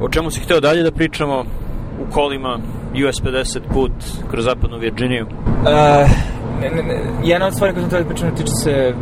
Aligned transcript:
O 0.00 0.08
čemu 0.08 0.30
si 0.30 0.40
hteo 0.40 0.60
dalje 0.60 0.82
da 0.82 0.90
pričamo? 0.90 1.44
U 2.00 2.12
kolima, 2.12 2.58
US 3.08 3.22
50 3.22 3.60
put 3.72 3.92
kroz 4.30 4.44
zapadnu 4.44 4.78
Virginiju? 4.78 5.26
Uh, 5.26 6.10
ne, 6.60 6.70
ne, 6.70 6.82
ne, 6.82 7.00
jedna 7.24 7.46
od 7.46 7.54
stvari 7.54 7.74
koju 7.74 7.82
sam 7.82 8.00
htio 8.00 8.30
da 8.30 8.36
tiče 8.36 8.52
se 8.64 8.94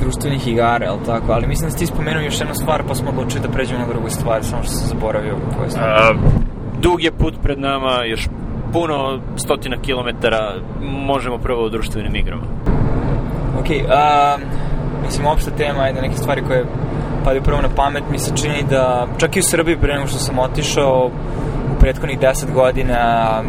društvenih 0.00 0.48
igara, 0.48 0.86
ali 0.90 0.98
tako, 1.06 1.32
ali 1.32 1.46
mislim 1.46 1.66
da 1.66 1.70
si 1.70 1.78
ti 1.78 1.86
spomenuo 1.86 2.22
još 2.22 2.40
jednu 2.40 2.54
stvar, 2.54 2.82
pa 2.88 2.94
smo 2.94 3.10
odlučili 3.10 3.42
da 3.42 3.48
pređemo 3.48 3.80
na 3.80 3.86
drugu 3.86 4.10
stvar, 4.10 4.44
samo 4.44 4.62
što 4.62 4.72
sam 4.72 4.88
zaboravio 4.88 5.36
koje 5.58 5.70
stvari. 5.70 6.18
Uh, 6.18 6.32
dug 6.80 7.02
je 7.02 7.12
put 7.12 7.34
pred 7.42 7.58
nama, 7.58 8.04
još 8.04 8.28
puno 8.72 9.20
stotina 9.36 9.76
kilometara, 9.82 10.54
možemo 10.80 11.38
prvo 11.38 11.66
u 11.66 11.68
društvenim 11.68 12.16
igrama. 12.16 12.42
Ok, 13.60 13.66
um, 13.70 14.42
mislim, 15.02 15.26
opšta 15.26 15.50
tema 15.50 15.86
je 15.86 15.92
da 15.92 16.00
neke 16.00 16.16
stvari 16.16 16.42
koje 16.46 16.64
padaju 17.24 17.42
prvo 17.42 17.60
na 17.60 17.68
pamet, 17.76 18.04
mi 18.10 18.18
se 18.18 18.36
čini 18.36 18.64
da, 18.70 19.06
čak 19.18 19.36
i 19.36 19.40
u 19.40 19.42
Srbiji, 19.42 19.76
pre 19.76 19.94
nego 19.94 20.06
što 20.06 20.18
sam 20.18 20.38
otišao, 20.38 21.10
u 21.76 21.80
prethodnih 21.80 22.18
10 22.20 22.52
godina, 22.54 23.42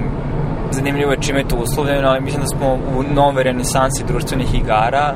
zanimljivo 0.71 1.11
je 1.11 1.21
čime 1.21 1.39
je 1.39 1.47
to 1.47 1.55
uslovljeno, 1.55 2.07
ali 2.07 2.21
mislim 2.21 2.41
da 2.41 2.47
smo 2.47 2.73
u 2.73 3.03
nove 3.13 3.43
renesansi 3.43 4.03
društvenih 4.07 4.55
igara, 4.55 5.15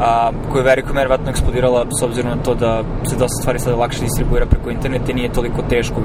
a, 0.00 0.30
koja 0.52 0.60
je 0.60 0.66
veliko 0.66 0.92
verovatno 0.92 1.30
eksplodirala 1.30 1.86
s 2.00 2.02
obzirom 2.02 2.30
na 2.30 2.42
to 2.42 2.54
da 2.54 2.82
se 3.04 3.16
dosta 3.16 3.40
stvari 3.40 3.58
sada 3.58 3.76
lakše 3.76 4.00
distribuira 4.00 4.46
preko 4.46 4.70
interneta 4.70 5.12
i 5.12 5.14
nije 5.14 5.32
toliko 5.32 5.62
teško 5.62 6.00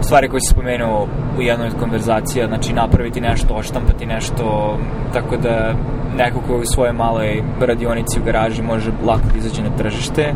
stvari 0.00 0.28
koje 0.28 0.40
se 0.40 0.50
spomenuo 0.50 1.06
u 1.38 1.42
jednoj 1.42 1.66
od 1.66 1.78
konverzacija, 1.80 2.46
znači 2.46 2.72
napraviti 2.72 3.20
nešto, 3.20 3.54
oštampati 3.54 4.06
nešto, 4.06 4.76
tako 5.12 5.36
da 5.36 5.74
neko 6.16 6.40
ko 6.46 6.56
u 6.56 6.64
svojoj 6.64 6.92
maloj 6.92 7.42
radionici 7.60 8.20
u 8.20 8.24
garaži 8.24 8.62
može 8.62 8.90
lako 9.06 9.22
da 9.32 9.38
izađe 9.38 9.62
na 9.62 9.76
tržište. 9.76 10.34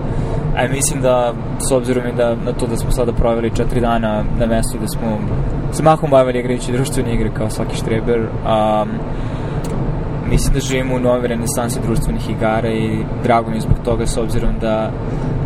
A 0.56 0.68
mislim 0.68 1.02
da, 1.02 1.32
s 1.68 1.72
obzirom 1.72 2.06
i 2.06 2.12
da, 2.12 2.34
na 2.34 2.52
to 2.52 2.66
da 2.66 2.76
smo 2.76 2.90
sada 2.90 3.12
proveli 3.12 3.56
četiri 3.56 3.80
dana 3.80 4.24
na 4.38 4.46
mestu 4.46 4.78
da 4.80 4.88
smo 4.88 5.18
se 5.72 5.82
mahom 5.82 6.10
bavili 6.10 6.38
igrajući 6.38 6.72
društvene 6.72 7.14
igre 7.14 7.30
kao 7.34 7.50
svaki 7.50 7.76
štreber, 7.76 8.20
um, 8.20 8.88
mislim 10.30 10.54
da 10.54 10.60
živimo 10.60 10.96
u 10.96 11.00
nove 11.00 11.28
renesanse 11.28 11.80
društvenih 11.80 12.30
igara 12.30 12.68
i 12.68 12.98
drago 13.22 13.50
mi 13.50 13.56
je 13.56 13.60
zbog 13.60 13.76
toga 13.84 14.06
s 14.06 14.16
obzirom 14.16 14.58
da 14.60 14.90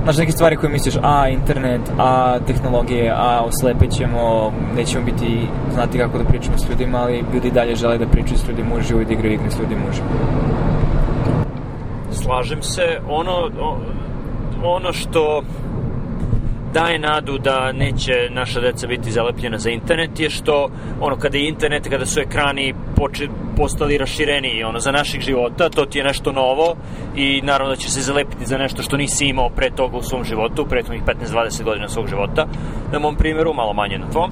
znaš 0.02 0.18
neke 0.18 0.32
stvari 0.32 0.56
koje 0.56 0.70
misliš 0.70 0.94
a 1.02 1.28
internet, 1.28 1.80
a 1.98 2.38
tehnologije, 2.46 3.12
a 3.16 3.40
oslepećemo, 3.44 4.52
nećemo 4.76 5.04
biti 5.04 5.46
znati 5.72 5.98
kako 5.98 6.18
da 6.18 6.24
pričamo 6.24 6.58
s 6.58 6.70
ljudima, 6.70 6.98
ali 6.98 7.24
ljudi 7.34 7.50
dalje 7.50 7.74
žele 7.74 7.98
da 7.98 8.06
pričaju 8.06 8.38
s 8.38 8.48
ljudima 8.48 8.74
uživo 8.76 9.00
i 9.00 9.04
da 9.04 9.12
igraju 9.12 9.34
igre 9.34 9.50
s 9.50 9.58
ljudima 9.58 9.80
uživo. 9.90 10.08
Slažem 12.10 12.62
se, 12.62 12.82
ono, 13.08 13.50
ono 14.64 14.92
što 14.92 15.42
daje 16.72 16.98
nadu 16.98 17.38
da 17.38 17.72
neće 17.72 18.12
naša 18.30 18.60
deca 18.60 18.86
biti 18.86 19.10
zalepljena 19.10 19.58
za 19.58 19.70
internet 19.70 20.20
je 20.20 20.30
što 20.30 20.70
ono 21.00 21.16
kada 21.16 21.38
je 21.38 21.48
internet, 21.48 21.88
kada 21.88 22.06
su 22.06 22.20
ekrani 22.20 22.74
poče, 22.96 23.28
postali 23.56 23.98
rašireniji 23.98 24.64
ono, 24.64 24.78
za 24.78 24.92
naših 24.92 25.20
života, 25.20 25.68
to 25.68 25.84
ti 25.84 25.98
je 25.98 26.04
nešto 26.04 26.32
novo 26.32 26.74
i 27.16 27.40
naravno 27.42 27.74
da 27.74 27.80
će 27.80 27.90
se 27.90 28.00
zalepiti 28.00 28.46
za 28.46 28.58
nešto 28.58 28.82
što 28.82 28.96
nisi 28.96 29.26
imao 29.26 29.48
pre 29.48 29.70
toga 29.70 29.96
u 29.96 30.02
svom 30.02 30.24
životu, 30.24 30.66
prethodnih 30.66 31.02
15-20 31.04 31.64
godina 31.64 31.88
svog 31.88 32.08
života, 32.08 32.46
na 32.92 32.98
mom 32.98 33.16
primjeru, 33.16 33.54
malo 33.54 33.72
manje 33.72 33.98
na 33.98 34.10
tvom, 34.10 34.30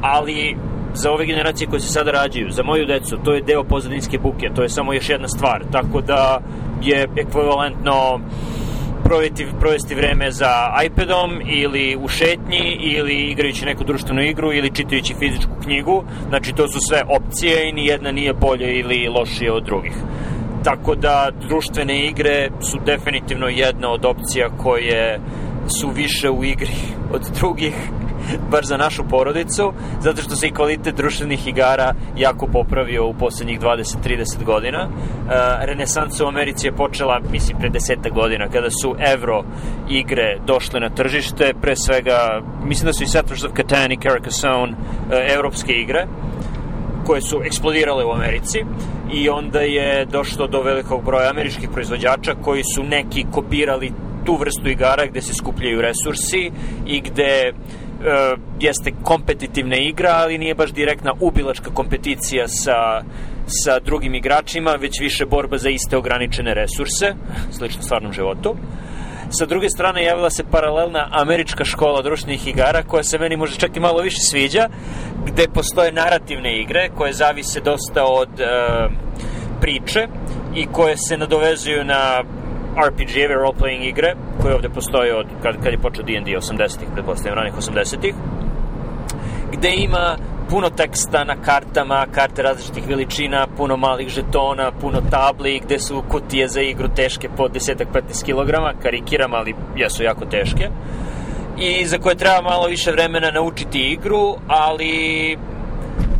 ali 0.00 0.56
za 0.94 1.12
ove 1.12 1.26
generacije 1.26 1.68
koje 1.68 1.80
se 1.80 1.92
sada 1.92 2.10
rađaju, 2.10 2.50
za 2.50 2.62
moju 2.62 2.86
decu, 2.86 3.18
to 3.24 3.32
je 3.32 3.42
deo 3.42 3.64
pozadinske 3.64 4.18
buke, 4.18 4.50
to 4.54 4.62
je 4.62 4.68
samo 4.68 4.92
još 4.92 5.08
jedna 5.08 5.28
stvar, 5.28 5.64
tako 5.72 6.00
da 6.00 6.40
je 6.82 7.08
ekvivalentno 7.16 8.20
provesti, 9.10 9.46
provesti 9.60 9.94
vreme 9.94 10.30
za 10.30 10.52
iPadom 10.86 11.30
ili 11.46 11.96
u 11.96 12.08
šetnji 12.08 12.78
ili 12.80 13.14
igrajući 13.14 13.64
neku 13.64 13.84
društvenu 13.84 14.22
igru 14.22 14.52
ili 14.52 14.74
čitajući 14.74 15.14
fizičku 15.18 15.52
knjigu. 15.62 16.04
Znači 16.28 16.52
to 16.52 16.68
su 16.68 16.78
sve 16.88 17.02
opcije 17.08 17.68
i 17.68 17.72
nijedna 17.72 18.12
nije 18.12 18.32
bolje 18.32 18.78
ili 18.78 19.08
lošije 19.08 19.52
od 19.52 19.64
drugih. 19.64 19.92
Tako 20.64 20.94
da 20.94 21.30
društvene 21.48 22.06
igre 22.06 22.48
su 22.60 22.78
definitivno 22.86 23.46
jedna 23.46 23.90
od 23.90 24.04
opcija 24.04 24.48
koje 24.56 25.20
su 25.66 25.88
više 25.88 26.30
u 26.30 26.44
igri 26.44 26.76
od 27.14 27.22
drugih 27.38 27.74
bar 28.50 28.64
za 28.64 28.76
našu 28.76 29.04
porodicu, 29.08 29.72
zato 30.00 30.22
što 30.22 30.36
se 30.36 30.46
i 30.46 30.52
kvalitet 30.52 30.96
društvenih 30.96 31.48
igara 31.48 31.94
jako 32.16 32.46
popravio 32.46 33.06
u 33.06 33.14
poslednjih 33.14 33.60
20-30 33.60 34.44
godina. 34.44 34.88
Uh, 34.88 35.32
renesansa 35.60 36.24
u 36.24 36.28
Americi 36.28 36.66
je 36.66 36.72
počela, 36.72 37.20
mislim, 37.30 37.58
pre 37.58 37.68
deseta 37.68 38.10
godina, 38.10 38.48
kada 38.48 38.70
su 38.70 38.96
evro 39.14 39.44
igre 39.88 40.38
došle 40.46 40.80
na 40.80 40.90
tržište, 40.90 41.54
pre 41.62 41.76
svega, 41.76 42.42
mislim 42.64 42.86
da 42.86 42.92
su 42.92 43.02
i 43.02 43.06
Settlers 43.06 43.44
of 43.44 43.52
Catan 43.56 43.92
i 43.92 43.98
Carcassonne 44.02 44.72
uh, 44.72 45.34
evropske 45.36 45.72
igre, 45.72 46.06
koje 47.06 47.20
su 47.20 47.40
eksplodirale 47.44 48.04
u 48.04 48.12
Americi 48.12 48.58
i 49.12 49.28
onda 49.28 49.60
je 49.60 50.04
došlo 50.04 50.46
do 50.46 50.62
velikog 50.62 51.04
broja 51.04 51.30
američkih 51.30 51.68
proizvođača 51.72 52.34
koji 52.42 52.62
su 52.74 52.84
neki 52.84 53.24
kopirali 53.32 53.92
tu 54.24 54.36
vrstu 54.36 54.68
igara 54.68 55.06
gde 55.06 55.22
se 55.22 55.34
skupljaju 55.34 55.80
resursi 55.80 56.50
i 56.86 57.00
gde 57.00 57.52
jeste 58.60 58.92
kompetitivna 59.02 59.76
igra, 59.76 60.10
ali 60.14 60.38
nije 60.38 60.54
baš 60.54 60.72
direktna 60.72 61.12
ubilačka 61.20 61.70
kompeticija 61.74 62.48
sa, 62.48 63.02
sa 63.46 63.78
drugim 63.78 64.14
igračima, 64.14 64.70
već 64.70 65.00
više 65.00 65.26
borba 65.26 65.58
za 65.58 65.68
iste 65.70 65.96
ograničene 65.96 66.54
resurse, 66.54 67.14
slično 67.50 67.82
stvarnom 67.82 68.12
životu. 68.12 68.56
Sa 69.30 69.46
druge 69.46 69.68
strane, 69.70 70.04
javila 70.04 70.30
se 70.30 70.44
paralelna 70.50 71.08
američka 71.10 71.64
škola 71.64 72.02
društvenih 72.02 72.48
igara, 72.48 72.82
koja 72.82 73.02
se 73.02 73.18
meni 73.18 73.36
možda 73.36 73.56
čak 73.56 73.76
i 73.76 73.80
malo 73.80 74.02
više 74.02 74.20
sviđa, 74.20 74.68
gde 75.26 75.48
postoje 75.54 75.92
narativne 75.92 76.60
igre, 76.60 76.88
koje 76.96 77.12
zavise 77.12 77.60
dosta 77.60 78.04
od 78.04 78.28
uh, 78.28 78.92
priče 79.60 80.06
i 80.54 80.66
koje 80.66 80.96
se 80.96 81.18
nadovezuju 81.18 81.84
na 81.84 82.22
RPG-eve, 82.76 83.34
role-playing 83.34 83.88
igre, 83.88 84.14
koje 84.42 84.54
ovde 84.54 84.68
postoje 84.68 85.16
od 85.16 85.26
kad, 85.42 85.62
kad 85.62 85.72
je 85.72 85.78
počeo 85.78 86.04
D&D 86.04 86.30
80-ih, 86.30 86.88
pretpostavljam, 86.94 87.38
ranih 87.38 87.54
80-ih, 87.54 88.14
gde 89.52 89.74
ima 89.76 90.16
puno 90.50 90.70
teksta 90.70 91.24
na 91.24 91.36
kartama, 91.36 92.06
karte 92.12 92.42
različitih 92.42 92.88
veličina, 92.88 93.46
puno 93.56 93.76
malih 93.76 94.08
žetona, 94.08 94.72
puno 94.80 95.00
tabli, 95.10 95.60
gde 95.64 95.78
su 95.78 96.02
kutije 96.08 96.48
za 96.48 96.60
igru 96.60 96.88
teške 96.96 97.28
po 97.36 97.48
10-15 97.48 98.24
kg, 98.24 98.82
karikiram, 98.82 99.34
ali 99.34 99.54
jesu 99.76 100.02
jako 100.02 100.24
teške. 100.24 100.68
I 101.58 101.86
za 101.86 101.98
koje 101.98 102.14
treba 102.14 102.42
malo 102.42 102.66
više 102.66 102.90
vremena 102.92 103.30
naučiti 103.30 103.92
igru, 103.92 104.36
ali 104.48 105.36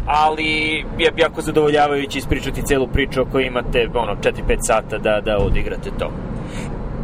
ali 0.06 0.84
je 0.98 1.12
jako 1.16 1.40
zadovoljavajući 1.40 2.18
ispričati 2.18 2.62
celu 2.62 2.86
priču 2.86 3.20
ako 3.20 3.40
imate 3.40 3.88
ono 3.94 4.14
4-5 4.14 4.56
sata 4.60 4.98
da, 4.98 5.20
da 5.24 5.38
odigrate 5.38 5.90
to. 5.98 6.10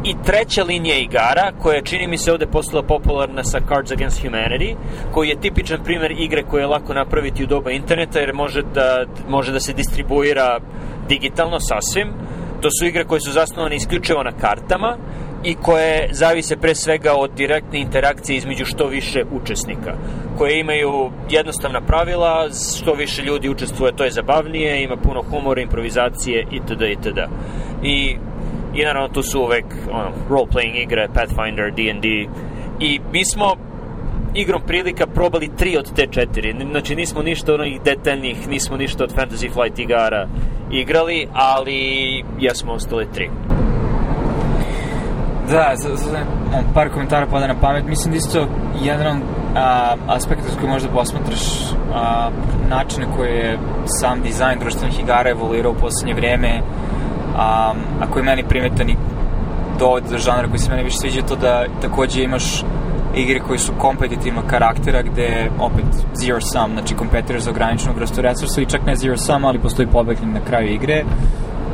I 0.07 0.15
treća 0.25 0.63
linija 0.63 0.97
igara, 0.97 1.51
koja 1.61 1.81
čini 1.81 2.07
mi 2.07 2.17
se 2.17 2.31
ovde 2.31 2.47
postala 2.47 2.83
popularna 2.83 3.43
sa 3.43 3.59
Cards 3.67 3.91
Against 3.91 4.23
Humanity, 4.23 4.75
koji 5.11 5.29
je 5.29 5.41
tipičan 5.41 5.83
primer 5.83 6.11
igre 6.11 6.43
koje 6.43 6.61
je 6.61 6.67
lako 6.67 6.93
napraviti 6.93 7.43
u 7.43 7.47
doba 7.47 7.71
interneta, 7.71 8.19
jer 8.19 8.33
može 8.33 8.61
da, 8.61 9.05
može 9.29 9.51
da 9.51 9.59
se 9.59 9.73
distribuira 9.73 10.59
digitalno 11.09 11.59
sasvim. 11.59 12.07
To 12.61 12.69
su 12.71 12.85
igre 12.85 13.03
koje 13.03 13.21
su 13.21 13.31
zasnovane 13.31 13.75
isključivo 13.75 14.23
na 14.23 14.31
kartama 14.31 14.97
i 15.43 15.55
koje 15.55 16.09
zavise 16.11 16.57
pre 16.57 16.75
svega 16.75 17.13
od 17.13 17.31
direktne 17.35 17.79
interakcije 17.79 18.37
između 18.37 18.65
što 18.65 18.87
više 18.87 19.23
učesnika, 19.31 19.93
koje 20.37 20.59
imaju 20.59 21.11
jednostavna 21.29 21.81
pravila, 21.81 22.49
što 22.81 22.93
više 22.93 23.21
ljudi 23.21 23.49
učestvuje, 23.49 23.95
to 23.95 24.03
je 24.03 24.11
zabavnije, 24.11 24.83
ima 24.83 24.95
puno 24.95 25.23
humora, 25.29 25.61
improvizacije 25.61 26.47
itd. 26.51 26.81
itd. 26.81 27.19
I 27.83 28.17
i 28.77 28.85
naravno 28.85 29.09
tu 29.09 29.23
su 29.23 29.41
uvek 29.41 29.65
ono, 29.91 30.11
role-playing 30.29 30.83
igre, 30.83 31.07
Pathfinder, 31.13 31.71
D&D 31.71 32.07
i 32.79 32.99
mi 33.11 33.25
smo 33.25 33.55
igrom 34.33 34.61
prilika 34.67 35.07
probali 35.07 35.49
tri 35.57 35.77
od 35.77 35.93
te 35.95 36.07
četiri. 36.11 36.55
Znači 36.71 36.95
nismo 36.95 37.21
ništa 37.21 37.53
onih 37.53 37.81
detaljnih, 37.81 38.47
nismo 38.47 38.77
ništa 38.77 39.03
od 39.03 39.15
Fantasy 39.15 39.53
Flight 39.53 39.79
igara 39.79 40.27
igrali, 40.71 41.27
ali 41.33 41.79
jesmo 42.39 42.73
ostali 42.73 43.07
tri. 43.13 43.29
Da, 45.51 45.73
za, 45.75 45.95
za, 45.95 46.19
par 46.73 46.89
komentara 46.89 47.25
pada 47.25 47.47
na 47.47 47.55
pamet. 47.61 47.85
Mislim 47.87 48.11
da 48.11 48.17
isto 48.17 48.47
jedan 48.83 49.21
a, 49.55 49.95
aspekt 50.07 50.41
koji 50.59 50.71
možda 50.71 50.89
posmatraš 50.89 51.41
a, 51.93 52.29
način 52.69 53.03
na 53.03 53.15
koji 53.15 53.29
je 53.29 53.57
sam 53.85 54.21
dizajn 54.21 54.59
društvenih 54.59 54.99
igara 54.99 55.29
evoluirao 55.29 55.71
u 55.71 55.75
poslednje 55.75 56.13
vreme 56.13 56.61
a, 57.37 57.73
a 58.01 58.11
koji 58.11 58.21
je 58.21 58.25
meni 58.25 58.43
primetan 58.43 58.89
i 58.89 58.95
dovod 59.79 60.03
za 60.07 60.17
žanra 60.17 60.47
koji 60.47 60.59
se 60.59 60.71
meni 60.71 60.83
više 60.83 60.97
sviđa 60.97 61.21
to 61.21 61.35
da 61.35 61.65
takođe 61.81 62.23
imaš 62.23 62.63
igre 63.15 63.39
koji 63.39 63.59
su 63.59 63.71
kompetitivnog 63.77 64.43
karaktera 64.47 65.01
gde 65.01 65.49
opet 65.59 65.85
zero 66.13 66.41
sum, 66.41 66.71
znači 66.73 66.95
kompetitor 66.95 67.39
za 67.39 67.51
ograničenog 67.51 67.97
vrstu 67.97 68.21
resursa 68.21 68.61
i 68.61 68.65
čak 68.65 68.85
ne 68.85 68.95
zero 68.95 69.17
sum, 69.17 69.45
ali 69.45 69.59
postoji 69.59 69.87
pobegnik 69.87 70.33
na 70.33 70.39
kraju 70.39 70.73
igre. 70.73 71.03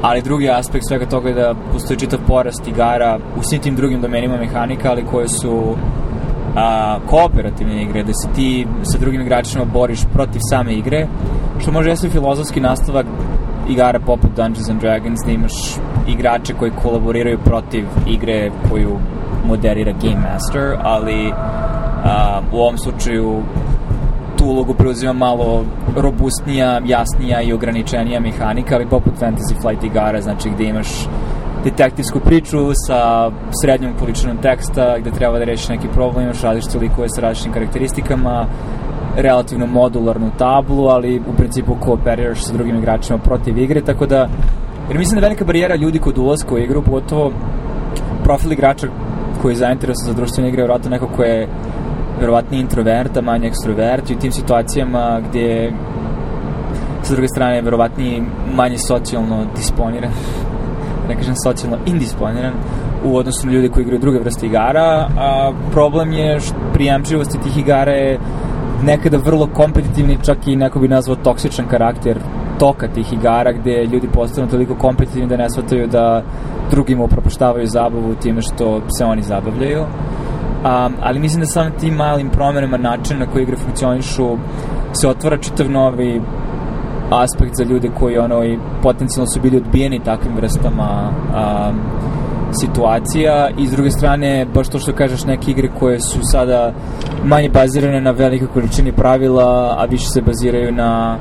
Ali 0.01 0.21
drugi 0.21 0.49
aspekt 0.49 0.85
svega 0.87 1.05
toga 1.05 1.29
je 1.29 1.35
da 1.35 1.53
postoji 1.71 1.99
čitav 1.99 2.19
porast 2.27 2.67
igara 2.67 3.19
u 3.39 3.43
svim 3.43 3.61
tim 3.61 3.75
drugim 3.75 4.01
domenima 4.01 4.37
mehanika, 4.37 4.89
ali 4.91 5.05
koje 5.11 5.27
su 5.27 5.75
a, 6.55 6.97
kooperativne 7.09 7.83
igre, 7.83 8.03
da 8.03 8.13
se 8.13 8.27
ti 8.35 8.67
sa 8.83 8.97
drugim 8.97 9.21
igračima 9.21 9.65
boriš 9.65 9.99
protiv 10.13 10.39
same 10.49 10.73
igre, 10.73 11.07
što 11.59 11.71
može 11.71 11.89
jesti 11.89 12.09
filozofski 12.09 12.59
nastavak 12.59 13.05
igara 13.69 13.99
poput 13.99 14.35
Dungeons 14.35 14.69
and 14.69 14.81
Dragons, 14.81 15.19
da 15.25 15.31
imaš 15.31 15.53
igrače 16.07 16.53
koji 16.53 16.71
kolaboriraju 16.71 17.39
protiv 17.45 17.85
igre 18.07 18.51
koju 18.69 18.99
moderira 19.45 19.91
Game 20.01 20.27
Master, 20.31 20.77
ali 20.83 21.31
a, 21.31 22.41
u 22.53 22.57
ovom 22.57 22.77
slučaju 22.77 23.41
tu 24.37 24.45
ulogu 24.45 24.73
preuzima 24.73 25.13
malo 25.13 25.65
robustnija, 25.95 26.81
jasnija 26.85 27.41
i 27.41 27.53
ograničenija 27.53 28.19
mehanika, 28.19 28.75
ali 28.75 28.85
poput 28.85 29.13
Fantasy 29.19 29.61
Flight 29.61 29.83
igara, 29.83 30.21
znači 30.21 30.49
gde 30.49 30.63
imaš 30.63 30.87
detektivsku 31.63 32.19
priču 32.19 32.57
sa 32.87 33.31
srednjom 33.61 33.93
količinom 33.99 34.37
teksta 34.37 34.97
gde 34.99 35.11
treba 35.11 35.39
da 35.39 35.45
rešiš 35.45 35.69
neki 35.69 35.87
problem, 35.87 36.23
imaš 36.23 36.41
različite 36.41 36.79
likove 36.79 37.09
sa 37.09 37.21
različitim 37.21 37.53
karakteristikama, 37.53 38.45
relativno 39.17 39.65
modularnu 39.67 40.31
tablu, 40.37 40.87
ali 40.87 41.19
u 41.19 41.33
principu 41.37 41.75
kooperiraš 41.79 42.43
sa 42.43 42.53
drugim 42.53 42.77
igračima 42.77 43.19
protiv 43.19 43.57
igre, 43.57 43.81
tako 43.81 44.05
da 44.05 44.29
jer 44.89 44.97
mislim 44.97 45.19
da 45.19 45.27
velika 45.27 45.45
barijera 45.45 45.75
ljudi 45.75 45.99
kod 45.99 46.17
ulaska 46.17 46.55
u 46.55 46.57
igru, 46.57 46.81
pogotovo 46.81 47.31
profil 48.23 48.51
igrača 48.51 48.87
koji 49.41 49.51
je 49.51 49.57
zainteresan 49.57 50.05
za 50.05 50.13
društvene 50.13 50.49
igre, 50.49 50.61
vjerojatno 50.61 50.89
neko 50.89 51.07
ko 51.07 51.23
je 51.23 51.47
verovatni 52.19 52.59
introvert, 52.59 53.17
a 53.17 53.21
manje 53.21 53.47
ekstrovert 53.47 54.09
i 54.09 54.13
u 54.13 54.19
tim 54.19 54.31
situacijama 54.31 55.21
gdje 55.29 55.73
sa 57.01 57.13
druge 57.13 57.27
strane 57.27 57.61
verovatni 57.61 58.23
manje 58.55 58.77
socijalno 58.77 59.45
disponiran 59.55 60.11
ne 61.09 61.15
kažem 61.15 61.35
socijalno 61.43 61.77
indisponiran 61.85 62.53
u 63.05 63.17
odnosu 63.17 63.47
na 63.47 63.53
ljude 63.53 63.69
koji 63.69 63.83
igraju 63.83 63.99
druge 63.99 64.19
vrste 64.19 64.45
igara, 64.45 65.07
a 65.17 65.51
problem 65.71 66.13
je 66.13 66.39
prijemčivosti 66.73 67.39
tih 67.39 67.57
igara 67.57 67.91
je 67.91 68.19
nekada 68.85 69.17
vrlo 69.17 69.47
kompetitivni, 69.53 70.17
čak 70.25 70.47
i 70.47 70.55
neko 70.55 70.79
bi 70.79 70.87
nazvao 70.87 71.15
toksičan 71.15 71.67
karakter 71.67 72.19
toka 72.59 72.87
tih 72.87 73.13
igara 73.13 73.51
gde 73.51 73.85
ljudi 73.85 74.07
postanu 74.07 74.47
toliko 74.47 74.75
kompetitivni 74.75 75.27
da 75.27 75.37
ne 75.37 75.49
shvataju 75.49 75.87
da 75.87 76.23
drugima 76.71 77.03
upropaštavaju 77.03 77.67
zabavu 77.67 78.15
time 78.15 78.41
što 78.41 78.81
se 78.97 79.05
oni 79.05 79.21
zabavljaju. 79.21 79.81
Um, 79.81 80.93
ali 81.01 81.19
mislim 81.19 81.39
da 81.39 81.45
sam 81.45 81.71
tim 81.79 81.93
malim 81.93 82.29
promenama 82.29 82.77
načina 82.77 83.19
na 83.19 83.31
koji 83.31 83.43
igre 83.43 83.55
funkcionišu 83.55 84.37
se 84.93 85.07
otvara 85.07 85.37
čitav 85.37 85.71
novi 85.71 86.21
aspekt 87.09 87.55
za 87.55 87.63
ljude 87.63 87.89
koji 87.99 88.17
ono 88.17 88.43
i 88.43 88.57
potencijalno 88.83 89.31
su 89.31 89.41
bili 89.41 89.57
odbijeni 89.57 90.03
takvim 90.03 90.35
vrstama 90.35 91.09
um, 91.09 91.79
situacija 92.53 93.49
i 93.57 93.67
s 93.67 93.71
druge 93.71 93.91
strane 93.91 94.45
baš 94.53 94.69
to 94.69 94.79
što 94.79 94.93
kažeš 94.93 95.25
neke 95.25 95.51
igre 95.51 95.69
koje 95.79 95.99
su 95.99 96.19
sada 96.21 96.73
manje 97.23 97.49
bazirane 97.49 98.01
na 98.01 98.11
velikoj 98.11 98.47
količini 98.47 98.91
pravila 98.91 99.75
a 99.79 99.85
više 99.85 100.05
se 100.05 100.21
baziraju 100.21 100.71
na 100.71 101.17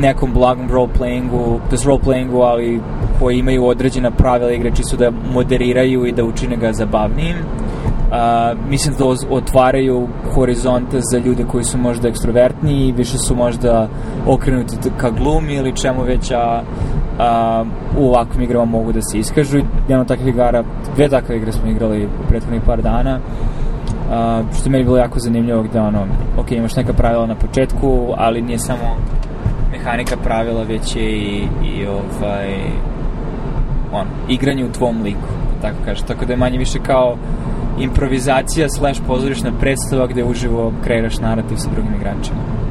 nekom 0.00 0.32
blagom 0.32 0.68
role-playingu, 0.68 1.58
to 1.70 1.76
role-playingu, 1.76 2.42
ali 2.42 2.80
koji 3.20 3.38
imaju 3.38 3.66
određena 3.66 4.10
pravila 4.10 4.52
igre 4.52 4.70
čisto 4.76 4.96
da 4.96 5.10
moderiraju 5.32 6.06
i 6.06 6.12
da 6.12 6.24
učine 6.24 6.56
ga 6.56 6.72
zabavnijim. 6.72 7.36
Uh, 7.36 8.68
mislim 8.68 8.94
da 8.98 9.04
otvaraju 9.30 10.08
horizonte 10.34 11.00
za 11.00 11.18
ljude 11.18 11.44
koji 11.44 11.64
su 11.64 11.78
možda 11.78 12.08
ekstrovertni 12.08 12.88
i 12.88 12.92
više 12.92 13.18
su 13.18 13.36
možda 13.36 13.88
okrenuti 14.26 14.76
ka 14.96 15.10
glumi 15.10 15.54
ili 15.54 15.76
čemu 15.76 16.02
već, 16.02 16.30
a, 16.30 16.62
u 17.98 18.08
ovakvim 18.08 18.42
igrama 18.42 18.64
mogu 18.64 18.92
da 18.92 19.02
se 19.02 19.18
iskažu. 19.18 19.58
Jedna 19.58 20.00
od 20.00 20.08
takvih 20.08 20.28
igara, 20.28 20.64
dve 20.94 21.08
takve 21.08 21.36
igre 21.36 21.52
smo 21.52 21.70
igrali 21.70 22.06
u 22.06 22.28
prethodnih 22.28 22.62
par 22.66 22.82
dana, 22.82 23.18
a, 24.10 24.42
što 24.58 24.68
je 24.68 24.70
meni 24.70 24.84
bilo 24.84 24.96
jako 24.96 25.18
zanimljivo 25.18 25.62
gde 25.62 25.80
ono, 25.80 26.06
ok, 26.38 26.52
imaš 26.52 26.76
neka 26.76 26.92
pravila 26.92 27.26
na 27.26 27.34
početku, 27.34 28.14
ali 28.16 28.42
nije 28.42 28.58
samo 28.58 28.96
mehanika 29.72 30.16
pravila, 30.16 30.62
već 30.62 30.96
je 30.96 31.16
i, 31.16 31.48
i 31.64 31.86
ovaj, 31.86 32.54
on, 33.92 34.06
igranje 34.28 34.64
u 34.64 34.72
tvom 34.72 35.02
liku, 35.02 35.28
tako 35.62 35.76
kaže. 35.84 36.04
Tako 36.04 36.24
da 36.24 36.32
je 36.32 36.36
manje 36.36 36.58
više 36.58 36.78
kao 36.78 37.16
improvizacija 37.78 38.68
slash 38.68 39.00
pozorišna 39.06 39.52
predstava 39.60 40.06
gde 40.06 40.24
uživo 40.24 40.72
kreiraš 40.84 41.18
narativ 41.18 41.56
sa 41.56 41.70
drugim 41.70 41.94
igračima. 41.94 42.65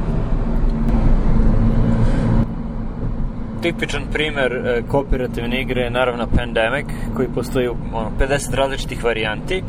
Tipičan 3.66 4.04
primer 4.14 4.52
e, 4.52 4.82
kooperativne 4.88 5.62
igre 5.62 5.82
je 5.82 5.90
naravno 5.90 6.28
Pandemic, 6.38 6.86
koji 7.16 7.28
postoji 7.36 7.68
u 7.68 7.76
ono, 7.94 8.12
50 8.20 8.56
različitih 8.56 9.04
varijanti. 9.04 9.64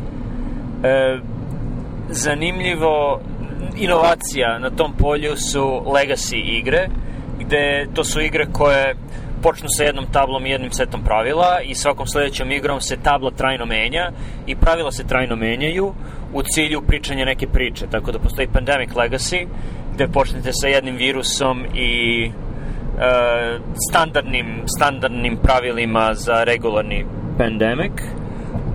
E, 0.83 1.17
zanimljivo, 2.09 3.21
inovacija 3.77 4.59
na 4.59 4.69
tom 4.69 4.93
polju 4.97 5.35
su 5.35 5.83
legacy 5.85 6.41
igre, 6.59 6.87
gde 7.39 7.87
to 7.93 8.03
su 8.03 8.21
igre 8.21 8.45
koje 8.53 8.95
počnu 9.43 9.69
sa 9.69 9.83
jednom 9.83 10.05
tablom 10.11 10.45
i 10.45 10.49
jednim 10.49 10.71
setom 10.71 11.03
pravila 11.03 11.59
i 11.63 11.75
svakom 11.75 12.07
sledećom 12.07 12.51
igrom 12.51 12.81
se 12.81 12.97
tabla 13.03 13.31
trajno 13.31 13.65
menja 13.65 14.11
i 14.47 14.55
pravila 14.55 14.91
se 14.91 15.07
trajno 15.07 15.35
menjaju 15.35 15.93
u 16.33 16.43
cilju 16.43 16.81
pričanja 16.81 17.25
neke 17.25 17.47
priče. 17.47 17.87
Tako 17.91 18.11
da 18.11 18.19
postoji 18.19 18.47
Pandemic 18.47 18.89
Legacy, 18.89 19.47
gde 19.93 20.07
počnete 20.07 20.49
sa 20.53 20.67
jednim 20.67 20.95
virusom 20.95 21.65
i 21.75 22.31
standardnim, 23.89 24.63
standardnim 24.77 25.37
pravilima 25.43 26.13
za 26.13 26.43
regularni 26.43 27.05
pandemic, 27.37 27.91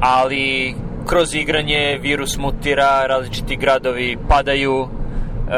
ali 0.01 0.75
kroz 1.07 1.35
igranje 1.35 1.99
virus 2.03 2.39
mutira, 2.39 3.07
različiti 3.07 3.57
gradovi 3.57 4.17
padaju, 4.29 4.89
E, 5.53 5.55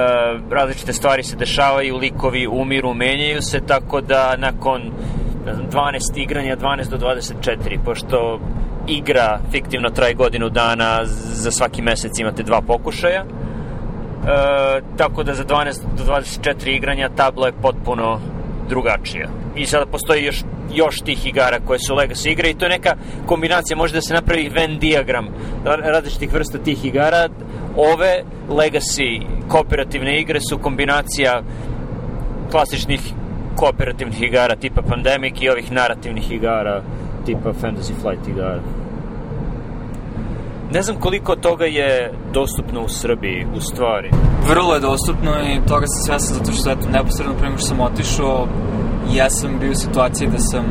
različite 0.50 0.92
stvari 0.92 1.22
se 1.22 1.36
dešavaju, 1.36 1.96
likovi 1.96 2.46
umiru, 2.46 2.94
menjaju 2.94 3.42
se, 3.42 3.60
tako 3.66 4.00
da 4.00 4.36
nakon 4.36 4.82
12 5.72 6.22
igranja, 6.22 6.56
12 6.56 6.88
do 6.88 6.96
24, 6.96 7.78
pošto 7.84 8.40
igra 8.88 9.38
fiktivno 9.50 9.90
traje 9.90 10.14
godinu 10.14 10.48
dana, 10.48 11.04
za 11.04 11.50
svaki 11.50 11.82
mesec 11.82 12.18
imate 12.18 12.42
dva 12.42 12.60
pokušaja, 12.60 13.24
e, 13.24 13.26
tako 14.96 15.22
da 15.22 15.34
za 15.34 15.44
12 15.44 15.80
do 15.96 16.04
24 16.04 16.76
igranja 16.76 17.08
tabla 17.16 17.46
je 17.46 17.52
potpuno 17.62 18.20
drugačija. 18.68 19.28
I 19.56 19.66
sada 19.66 19.86
postoji 19.86 20.24
još 20.24 20.44
još 20.74 21.00
tih 21.00 21.26
igara 21.26 21.60
koje 21.66 21.78
su 21.78 21.94
Legacy 21.94 22.30
igre 22.30 22.50
i 22.50 22.54
to 22.54 22.64
je 22.64 22.68
neka 22.68 22.96
kombinacija, 23.26 23.76
može 23.76 23.94
da 23.94 24.00
se 24.00 24.14
napravi 24.14 24.48
Venn 24.48 24.78
diagram 24.78 25.28
različitih 25.64 26.32
vrsta 26.32 26.58
tih 26.58 26.84
igara. 26.84 27.28
Ove 27.76 28.22
Legacy 28.48 29.22
kooperativne 29.48 30.20
igre 30.20 30.40
su 30.40 30.58
kombinacija 30.58 31.42
klasičnih 32.50 33.00
kooperativnih 33.56 34.22
igara 34.22 34.56
tipa 34.56 34.82
Pandemic 34.82 35.34
i 35.40 35.48
ovih 35.48 35.72
narativnih 35.72 36.32
igara 36.32 36.82
tipa 37.26 37.52
Fantasy 37.62 37.92
Flight 38.02 38.28
igara. 38.28 38.83
Ne 40.74 40.82
znam 40.82 40.96
koliko 41.00 41.36
toga 41.36 41.64
je 41.64 42.12
dostupno 42.32 42.80
u 42.80 42.88
Srbiji, 42.88 43.46
u 43.56 43.60
stvari. 43.60 44.10
Vrlo 44.48 44.74
je 44.74 44.80
dostupno 44.80 45.30
i 45.30 45.66
toga 45.68 45.86
sam 45.86 46.02
svestan 46.06 46.36
zato 46.38 46.52
što 46.52 46.70
eto, 46.70 46.88
neposredno 46.92 47.34
prema 47.38 47.56
što 47.58 47.66
sam 47.66 47.80
otišao 47.80 48.46
ja 49.14 49.30
sam 49.30 49.58
bio 49.60 49.70
u 49.70 49.74
situaciji 49.74 50.28
da 50.28 50.38
sam 50.38 50.64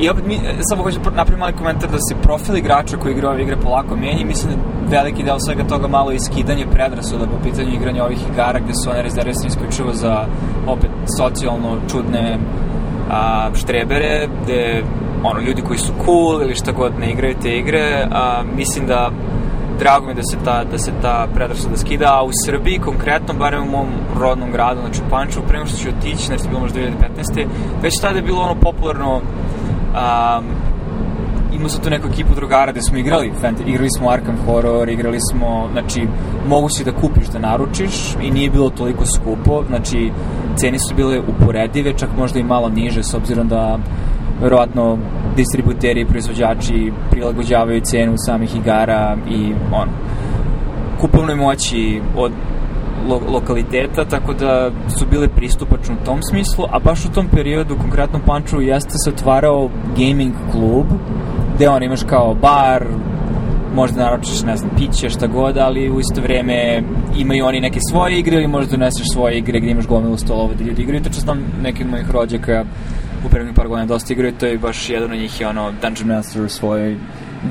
I 0.00 0.08
opet, 0.08 0.26
mi, 0.26 0.38
samo 0.60 0.82
hoću 0.82 0.98
napraviti 0.98 1.40
mali 1.40 1.52
komentar 1.52 1.90
da 1.90 1.98
se 1.98 2.22
profil 2.22 2.56
igrača 2.56 2.96
koji 2.96 3.12
igra 3.12 3.30
ove 3.30 3.42
igre 3.42 3.56
polako 3.56 3.96
menja 3.96 4.26
mislim 4.26 4.52
da 4.52 4.96
veliki 4.96 5.22
deo 5.22 5.40
svega 5.40 5.66
toga 5.66 5.88
malo 5.88 6.12
iskidanje 6.12 6.66
predrasuda 6.72 7.26
po 7.26 7.42
pitanju 7.42 7.74
igranja 7.74 8.04
ovih 8.04 8.18
igara 8.32 8.58
gde 8.58 8.72
su 8.74 8.90
one 8.90 9.02
rezervisane 9.02 9.48
isključivo 9.48 9.92
za 9.92 10.26
opet 10.66 10.90
socijalno 11.18 11.76
čudne 11.90 12.38
a, 13.10 13.50
štrebere 13.54 14.28
gde 14.42 14.82
ono, 15.24 15.40
ljudi 15.40 15.62
koji 15.62 15.78
su 15.78 15.92
cool 16.04 16.42
ili 16.42 16.54
šta 16.54 16.72
god 16.72 16.92
ne 17.00 17.10
igraju 17.10 17.34
te 17.42 17.58
igre 17.58 18.06
a, 18.10 18.42
mislim 18.56 18.86
da 18.86 19.10
drago 19.78 20.06
mi 20.06 20.14
da 20.14 20.22
se 20.22 20.36
ta, 20.44 20.64
da 20.64 20.78
se 20.78 20.92
ta 21.02 21.26
predrasuda 21.34 21.76
skida, 21.76 22.06
a 22.14 22.24
u 22.24 22.30
Srbiji 22.44 22.78
konkretno, 22.78 23.34
barem 23.34 23.62
u 23.62 23.70
mom 23.70 23.86
rodnom 24.20 24.52
gradu, 24.52 24.80
znači 24.80 25.00
u 25.06 25.10
Pančevu, 25.10 25.44
prema 25.48 25.66
što 25.66 25.76
ću 25.76 25.88
otići, 25.88 26.26
znači 26.26 26.44
je 26.44 26.48
bilo 26.48 26.60
možda 26.60 26.80
2015. 26.80 27.46
Već 27.82 28.00
tada 28.00 28.16
je 28.16 28.22
bilo 28.22 28.42
ono 28.42 28.54
popularno 28.54 29.16
um, 29.16 30.44
imao 31.52 31.68
sam 31.68 31.82
tu 31.82 31.90
neku 31.90 32.08
ekipu 32.08 32.34
drugara 32.34 32.72
gde 32.72 32.82
smo 32.82 32.98
igrali 32.98 33.32
igrali 33.66 33.88
smo 33.98 34.10
Arkham 34.10 34.36
Horror, 34.46 34.88
igrali 34.88 35.18
smo, 35.20 35.68
znači, 35.72 36.06
mogu 36.48 36.68
si 36.68 36.84
da 36.84 36.92
kupiš, 36.92 37.26
da 37.26 37.38
naručiš 37.38 38.14
i 38.22 38.30
nije 38.30 38.50
bilo 38.50 38.70
toliko 38.70 39.04
skupo, 39.06 39.64
znači, 39.68 40.12
cene 40.56 40.78
su 40.78 40.94
bile 40.94 41.20
uporedive, 41.20 41.92
čak 41.98 42.08
možda 42.18 42.38
i 42.38 42.44
malo 42.44 42.68
niže, 42.68 43.02
s 43.02 43.14
obzirom 43.14 43.48
da 43.48 43.78
verovatno 44.42 44.98
distributeri 45.36 46.00
i 46.00 46.06
proizvođači 46.06 46.92
prilagođavaju 47.10 47.80
cenu 47.80 48.14
samih 48.16 48.56
igara 48.56 49.16
i 49.30 49.52
on 49.72 49.88
kupovnoj 51.00 51.34
moći 51.34 52.00
od 52.16 52.32
lo 53.08 53.20
lokaliteta, 53.28 54.04
tako 54.04 54.34
da 54.34 54.70
su 54.98 55.06
bile 55.10 55.28
pristupačne 55.28 55.94
u 55.94 56.04
tom 56.04 56.22
smislu, 56.22 56.64
a 56.70 56.78
baš 56.78 57.04
u 57.04 57.12
tom 57.12 57.26
periodu, 57.28 57.76
konkretno 57.76 58.20
Pančevu, 58.26 58.62
jeste 58.62 58.90
se 59.04 59.10
otvarao 59.10 59.70
gaming 59.96 60.34
klub, 60.52 60.86
gde 61.54 61.68
on 61.68 61.82
imaš 61.82 62.02
kao 62.02 62.34
bar, 62.34 62.84
možda 63.74 64.02
naročiš, 64.02 64.42
ne 64.42 64.56
znam, 64.56 64.70
piće, 64.76 65.10
šta 65.10 65.26
god, 65.26 65.58
ali 65.58 65.90
u 65.90 66.00
isto 66.00 66.20
vreme 66.20 66.82
imaju 67.16 67.46
oni 67.46 67.60
neke 67.60 67.78
svoje 67.90 68.18
igre 68.18 68.36
ili 68.36 68.48
možda 68.48 68.76
doneseš 68.76 69.06
svoje 69.12 69.38
igre 69.38 69.60
gde 69.60 69.70
imaš 69.70 69.86
gomilu 69.86 70.16
stolova 70.16 70.54
da 70.54 70.64
ljudi 70.64 70.82
igraju. 70.82 71.02
Tačno 71.02 71.20
znam 71.20 71.38
neki 71.62 71.82
od 71.82 71.90
mojih 71.90 72.10
rođaka 72.10 72.64
u 73.24 73.28
prvih 73.28 73.54
par 73.54 73.68
godina 73.68 73.86
dosta 73.86 74.12
igraju, 74.12 74.34
to 74.40 74.46
je 74.46 74.58
baš 74.58 74.90
jedan 74.90 75.12
od 75.12 75.18
njih 75.18 75.40
je 75.40 75.48
ono 75.48 75.72
Dungeon 75.82 76.08
Master 76.08 76.42
u 76.42 76.48
svojoj 76.48 76.96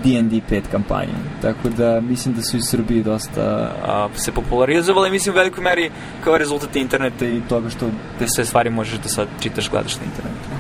D&D 0.03 0.41
5 0.49 0.61
kampanju. 0.71 1.13
Tako 1.41 1.69
da 1.69 2.01
mislim 2.01 2.35
da 2.35 2.41
su 2.41 2.57
i 2.57 2.61
Srbiji 2.61 3.03
dosta 3.03 3.71
a, 3.85 4.07
se 4.15 4.31
popularizovali, 4.31 5.11
mislim 5.11 5.35
u 5.35 5.37
velikoj 5.37 5.63
meri 5.63 5.89
kao 6.23 6.37
rezultat 6.37 6.75
interneta 6.75 7.25
i 7.25 7.41
toga 7.49 7.69
što 7.69 7.89
te 8.19 8.27
sve 8.27 8.45
stvari 8.45 8.69
možeš 8.69 8.99
da 8.99 9.09
sad 9.09 9.27
čitaš, 9.39 9.69
gledaš 9.69 9.95
na 9.95 10.03
internetu 10.05 10.56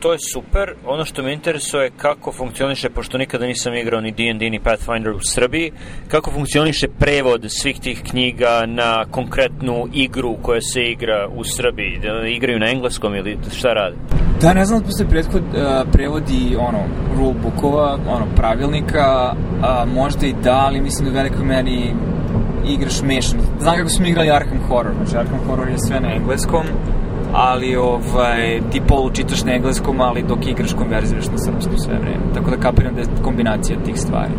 to 0.00 0.12
je 0.12 0.18
super. 0.32 0.74
Ono 0.86 1.04
što 1.04 1.22
me 1.22 1.32
interesuje 1.32 1.90
kako 1.96 2.32
funkcioniše, 2.32 2.90
pošto 2.90 3.18
nikada 3.18 3.46
nisam 3.46 3.74
igrao 3.74 4.00
ni 4.00 4.10
D&D 4.10 4.50
ni 4.50 4.60
Pathfinder 4.60 5.12
u 5.12 5.20
Srbiji, 5.22 5.72
kako 6.08 6.30
funkcioniše 6.30 6.88
prevod 6.88 7.44
svih 7.48 7.80
tih 7.80 8.02
knjiga 8.10 8.66
na 8.66 9.04
konkretnu 9.10 9.88
igru 9.92 10.36
koja 10.42 10.60
se 10.60 10.82
igra 10.82 11.28
u 11.36 11.44
Srbiji? 11.44 12.00
Da 12.02 12.28
igraju 12.28 12.58
na 12.58 12.70
engleskom 12.70 13.14
ili 13.14 13.38
šta 13.56 13.72
rade? 13.72 13.96
Da, 14.40 14.54
ne 14.54 14.64
znam 14.64 14.80
da 14.80 14.86
postoje 14.86 15.08
prethod, 15.08 15.42
uh, 15.42 15.92
prevodi 15.92 16.56
ono, 16.58 16.78
rule 17.16 17.34
bookova, 17.42 17.98
ono, 18.08 18.26
pravilnika, 18.36 19.32
uh, 19.32 19.92
možda 19.94 20.26
i 20.26 20.34
da, 20.42 20.64
ali 20.66 20.80
mislim 20.80 21.04
da 21.04 21.10
u 21.10 21.14
velikoj 21.14 21.44
meri 21.44 21.94
igraš 22.68 23.02
mešan. 23.02 23.40
Znam 23.60 23.76
kako 23.76 23.88
smo 23.88 24.06
igrali 24.06 24.30
Arkham 24.30 24.58
Horror, 24.68 24.94
znači 24.94 25.16
Arkham 25.16 25.38
Horror 25.46 25.68
je 25.68 25.78
sve 25.78 26.00
na 26.00 26.14
engleskom, 26.14 26.62
ali 27.32 27.76
ovaj, 27.76 28.60
ti 28.72 28.80
polu 28.88 29.10
čitaš 29.10 29.44
na 29.44 29.52
engleskom, 29.52 30.00
ali 30.00 30.24
dok 30.28 30.46
igraš 30.46 30.72
konverziraš 30.72 31.26
na 31.26 31.38
srpskom 31.38 31.78
sve 31.78 31.98
vreme. 31.98 32.34
Tako 32.34 32.50
da 32.50 32.56
kapiram 32.56 32.94
da 32.94 33.00
je 33.00 33.06
kombinacija 33.22 33.78
tih 33.84 34.00
stvari. 34.00 34.32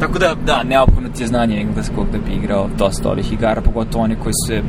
Tako 0.00 0.18
da, 0.18 0.34
da, 0.46 0.62
neophodno 0.62 1.08
ti 1.08 1.22
je 1.22 1.26
znanje 1.26 1.60
engleskog 1.60 2.06
da 2.12 2.18
bi 2.18 2.32
igrao 2.32 2.68
dosta 2.78 3.10
ovih 3.10 3.32
igara, 3.32 3.60
pogotovo 3.60 4.04
oni 4.04 4.16
koji 4.16 4.32
se 4.46 4.62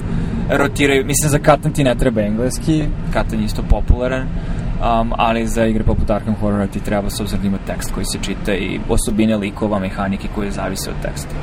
rotiraju. 0.58 1.06
Mislim, 1.06 1.30
za 1.30 1.40
Katan 1.40 1.74
ti 1.74 1.84
ne 1.84 1.96
treba 1.96 2.22
engleski, 2.22 2.84
Katan 3.14 3.40
je 3.40 3.46
isto 3.46 3.64
popularan, 3.70 4.22
um, 4.22 5.14
ali 5.18 5.48
za 5.48 5.66
igre 5.66 5.84
poput 5.84 6.10
Arkham 6.10 6.36
Horror 6.36 6.68
ti 6.68 6.80
treba, 6.80 7.10
s 7.10 7.20
obzirom 7.20 7.42
da 7.42 7.48
ima 7.48 7.58
tekst 7.68 7.94
koji 7.94 8.06
se 8.06 8.18
čita 8.22 8.54
i 8.54 8.80
osobine 8.90 9.38
likova, 9.38 9.80
mehanike 9.80 10.28
koje 10.36 10.52
zavise 10.52 10.90
od 10.90 10.96
teksta. 11.02 11.36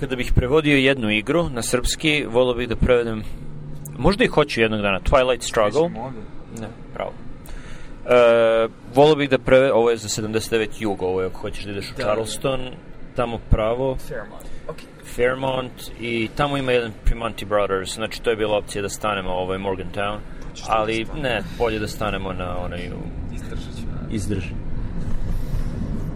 Kada 0.00 0.16
bih 0.16 0.32
prevodio 0.34 0.76
jednu 0.76 1.10
igru 1.10 1.48
na 1.48 1.62
srpski, 1.62 2.24
volio 2.30 2.54
bih 2.54 2.68
da 2.68 2.76
prevedem 2.76 3.22
Možda 3.98 4.24
i 4.24 4.26
hoću 4.26 4.60
jednog 4.60 4.80
dana. 4.82 5.00
Twilight 5.00 5.42
Struggle. 5.42 5.88
Ne, 6.60 6.68
pravo. 6.94 7.12
Uh, 8.04 8.70
volio 8.94 9.14
bih 9.14 9.30
da 9.30 9.38
preve... 9.38 9.72
Ovo 9.72 9.90
je 9.90 9.96
za 9.96 10.22
79 10.22 10.68
jugo, 10.78 11.06
ovo 11.06 11.20
je 11.20 11.26
ako 11.26 11.38
hoćeš 11.40 11.64
da 11.64 11.70
ideš 11.70 11.90
u 11.90 11.94
da, 11.96 12.02
Charleston, 12.02 12.60
tamo 13.16 13.38
pravo. 13.50 13.96
Fairmont. 14.08 14.44
Okay. 14.68 15.14
Fairmont 15.16 15.90
i 16.00 16.28
tamo 16.36 16.56
ima 16.56 16.72
jedan 16.72 16.92
Primonti 17.04 17.44
Brothers, 17.44 17.94
znači 17.94 18.22
to 18.22 18.30
je 18.30 18.36
bila 18.36 18.58
opcija 18.58 18.82
da 18.82 18.88
stanemo, 18.88 19.30
ovo 19.30 19.52
je 19.52 19.58
Morgantown. 19.58 20.18
Ali 20.68 21.06
ne, 21.22 21.42
bolje 21.58 21.78
da 21.78 21.88
stanemo 21.88 22.32
na 22.32 22.58
onaj... 22.64 22.90
Izdržat 23.34 23.74
ću. 23.76 23.82
Izdrži. 24.10 24.54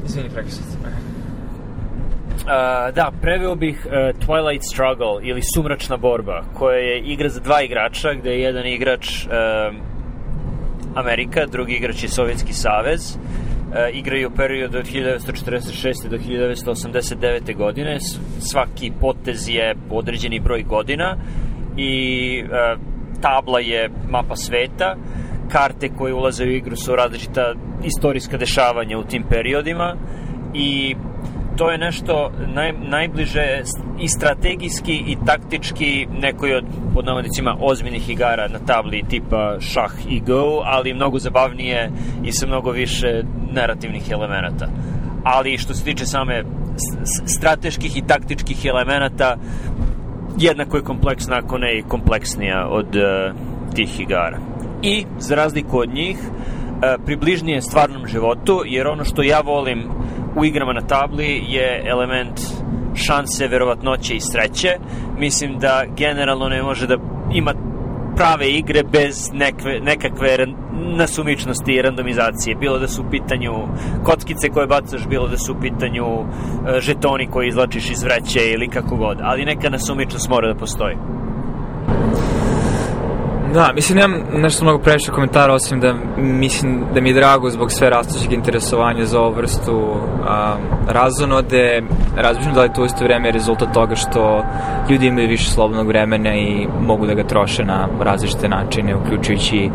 Izvini, 0.07 0.31
prekrišat 0.31 0.63
Da, 2.95 3.13
preveo 3.21 3.55
bih 3.55 3.87
uh, 3.87 3.93
Twilight 3.93 4.63
Struggle 4.73 5.19
ili 5.23 5.41
Sumračna 5.55 5.97
borba, 5.97 6.43
koja 6.55 6.77
je 6.77 7.01
igra 7.01 7.29
za 7.29 7.41
dva 7.41 7.63
igrača, 7.63 8.15
gde 8.15 8.31
je 8.31 8.41
jedan 8.41 8.67
igrač 8.67 9.27
uh, 9.27 9.31
Amerika, 10.95 11.47
drugi 11.47 11.73
igrač 11.73 12.03
je 12.03 12.09
Sovjetski 12.09 12.53
savez. 12.53 13.17
Uh, 13.17 13.97
igraju 13.97 14.29
u 14.29 14.37
periodu 14.37 14.79
od 14.79 14.85
1946. 14.85 16.09
do 16.09 16.17
1989. 16.17 17.57
godine. 17.57 17.99
Svaki 18.39 18.93
potez 19.01 19.49
je 19.49 19.75
određeni 19.91 20.41
broj 20.41 20.63
godina 20.63 21.17
i 21.77 22.43
uh, 22.45 22.81
tabla 23.21 23.61
je 23.61 23.91
mapa 24.11 24.37
sveta. 24.37 24.97
Karte 25.49 25.89
koje 25.89 26.15
ulaze 26.15 26.45
u 26.45 26.51
igru 26.51 26.77
su 26.77 26.97
različita 26.97 27.55
istorijska 27.85 28.37
dešavanja 28.37 28.99
u 28.99 29.05
tim 29.05 29.25
periodima 29.31 29.97
i 30.55 30.97
to 31.57 31.71
je 31.71 31.79
nešto 31.79 32.31
naj, 32.55 32.73
najbliže 32.73 33.63
i 34.01 34.09
strategijski 34.09 34.93
i 34.93 35.17
taktički 35.27 36.07
nekoj 36.11 36.55
od 36.55 36.65
pod 36.95 37.05
navodnicima 37.05 37.57
ozbiljnih 37.61 38.11
igara 38.11 38.49
na 38.49 38.59
tabli 38.59 39.05
tipa 39.09 39.57
šah 39.61 39.93
i 40.09 40.21
go, 40.21 40.63
ali 40.65 40.95
mnogo 40.95 41.19
zabavnije 41.19 41.91
i 42.25 42.33
sa 42.33 42.47
mnogo 42.47 42.71
više 42.71 43.23
narativnih 43.53 44.11
elemenata. 44.11 44.69
Ali 45.25 45.59
što 45.59 45.75
se 45.75 45.85
tiče 45.85 46.07
same 46.07 46.45
strateških 47.27 47.97
i 47.97 48.07
taktičkih 48.07 48.65
elemenata, 48.65 49.37
jednako 50.39 50.77
je 50.77 50.83
kompleksna, 50.83 51.37
ako 51.37 51.59
ne 51.59 51.79
i 51.79 51.83
kompleksnija 51.83 52.69
od 52.69 52.97
uh, 52.97 53.37
tih 53.75 54.01
igara. 54.01 54.39
I, 54.83 55.05
za 55.19 55.35
razliku 55.35 55.79
od 55.79 55.95
njih, 55.95 56.19
uh, 56.19 57.05
približnije 57.07 57.63
stvarnom 57.63 58.07
životu, 58.07 58.63
jer 58.67 58.87
ono 58.87 59.05
što 59.05 59.23
ja 59.23 59.41
volim 59.41 59.96
u 60.37 60.45
igrama 60.45 60.73
na 60.73 60.81
tabli 60.81 61.45
je 61.49 61.83
element 61.87 62.41
šanse, 62.95 63.49
verovatnoće 63.49 64.15
i 64.15 64.21
sreće. 64.21 64.69
Mislim 65.19 65.59
da 65.59 65.85
generalno 65.97 66.49
ne 66.49 66.63
može 66.63 66.87
da 66.87 66.97
ima 67.33 67.53
prave 68.17 68.51
igre 68.51 68.83
bez 68.93 69.31
nekve, 69.33 69.81
nekakve 69.81 70.47
nasumičnosti 70.97 71.73
i 71.73 71.83
randomizacije. 71.83 72.57
Bilo 72.57 72.79
da 72.79 72.89
su 72.89 73.03
u 73.03 73.11
pitanju 73.11 73.53
kockice 74.05 74.49
koje 74.49 74.67
bacaš, 74.67 75.07
bilo 75.09 75.29
da 75.29 75.39
su 75.39 75.53
u 75.53 75.61
pitanju 75.61 76.05
e, 76.07 76.81
žetoni 76.81 77.27
koje 77.27 77.49
izlačiš 77.49 77.91
iz 77.91 78.03
vreće 78.03 78.51
ili 78.55 78.69
kako 78.69 78.97
god. 78.97 79.19
Ali 79.23 79.45
neka 79.45 79.71
nasumičnost 79.71 80.29
mora 80.29 80.53
da 80.53 80.59
postoji. 80.59 80.97
Da, 83.57 83.73
mislim, 83.75 83.99
nemam 83.99 84.21
nešto 84.33 84.65
mnogo 84.65 84.79
previše 84.79 85.11
komentara, 85.11 85.55
osim 85.55 85.81
da 85.81 85.95
mislim 86.17 86.85
da 86.95 87.01
mi 87.01 87.11
je 87.11 87.15
drago 87.15 87.51
zbog 87.51 87.73
sve 87.73 87.91
rastućeg 87.91 88.33
interesovanja 88.33 89.05
za 89.05 89.21
ovu 89.21 89.35
vrstu 89.35 89.95
a, 90.29 90.57
razonode. 90.89 91.83
Razmišljam 92.17 92.55
da 92.55 92.63
li 92.63 92.73
to 92.73 92.85
isto 92.85 93.05
vreme 93.05 93.29
je 93.29 93.33
rezultat 93.33 93.75
toga 93.75 93.95
što 93.95 94.45
ljudi 94.91 95.07
imaju 95.07 95.29
više 95.29 95.51
slobodnog 95.51 95.87
vremena 95.87 96.35
i 96.35 96.67
mogu 96.81 97.07
da 97.07 97.15
ga 97.15 97.25
troše 97.25 97.65
na 97.65 97.89
različite 98.01 98.49
načine, 98.49 98.97
uključujući 98.97 99.71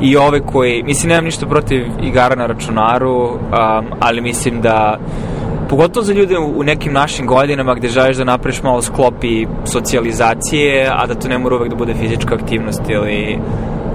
i 0.00 0.16
ove 0.16 0.40
koji, 0.40 0.82
mislim, 0.82 1.08
nemam 1.08 1.24
ništa 1.24 1.46
protiv 1.46 1.86
igara 2.02 2.34
na 2.34 2.46
računaru, 2.46 3.38
a, 3.52 3.82
ali 4.00 4.20
mislim 4.20 4.60
da 4.60 4.98
pogotovo 5.68 6.04
za 6.04 6.12
ljude 6.12 6.38
u, 6.38 6.62
nekim 6.62 6.92
našim 6.92 7.26
godinama 7.26 7.74
gde 7.74 7.88
želiš 7.88 8.16
da 8.16 8.24
napraviš 8.24 8.62
malo 8.62 8.82
sklop 8.82 9.24
i 9.24 9.46
socijalizacije, 9.64 10.90
a 10.92 11.06
da 11.06 11.14
to 11.14 11.28
ne 11.28 11.38
mora 11.38 11.56
uvek 11.56 11.70
da 11.70 11.76
bude 11.76 11.94
fizička 11.94 12.34
aktivnost 12.34 12.82
ili 12.88 13.38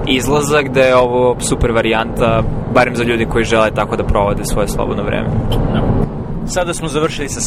izlazak, 0.06 0.68
da 0.68 0.80
je 0.80 0.96
ovo 0.96 1.36
super 1.40 1.72
varijanta, 1.72 2.42
barem 2.74 2.96
za 2.96 3.04
ljudi 3.04 3.26
koji 3.26 3.44
žele 3.44 3.70
tako 3.70 3.96
da 3.96 4.04
provode 4.04 4.44
svoje 4.44 4.68
slobodno 4.68 5.02
vreme. 5.02 5.28
No. 5.74 6.06
Sada 6.46 6.74
smo 6.74 6.88
završili 6.88 7.28
sa 7.28 7.40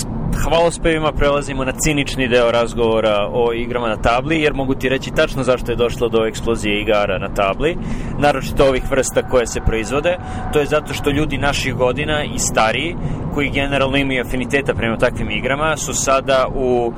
hvalospevima, 0.46 1.12
prelazimo 1.12 1.66
na 1.66 1.72
cinični 1.72 2.28
deo 2.28 2.52
razgovora 2.52 3.30
o 3.32 3.54
igrama 3.54 3.88
na 3.88 3.98
tabli, 3.98 4.42
jer 4.42 4.54
mogu 4.54 4.76
ti 4.76 4.90
reći 4.90 5.12
tačno 5.12 5.44
zašto 5.44 5.72
je 5.72 5.76
došlo 5.76 6.10
do 6.10 6.26
eksplozije 6.26 6.82
igara 6.82 7.18
na 7.18 7.34
tabli, 7.34 7.78
naročito 8.20 8.66
ovih 8.66 8.92
vrsta 8.92 9.30
koje 9.30 9.48
se 9.48 9.62
proizvode. 9.62 10.18
To 10.54 10.60
je 10.60 10.66
zato 10.66 10.94
što 10.94 11.10
ljudi 11.10 11.38
naših 11.38 11.76
godina 11.76 12.24
i 12.24 12.40
stariji, 12.40 12.96
koji 13.34 13.50
generalno 13.50 13.98
imaju 13.98 14.22
afiniteta 14.22 14.74
prema 14.74 14.98
takvim 14.98 15.30
igrama, 15.30 15.78
su 15.78 15.94
sada 15.94 16.48
u 16.56 16.94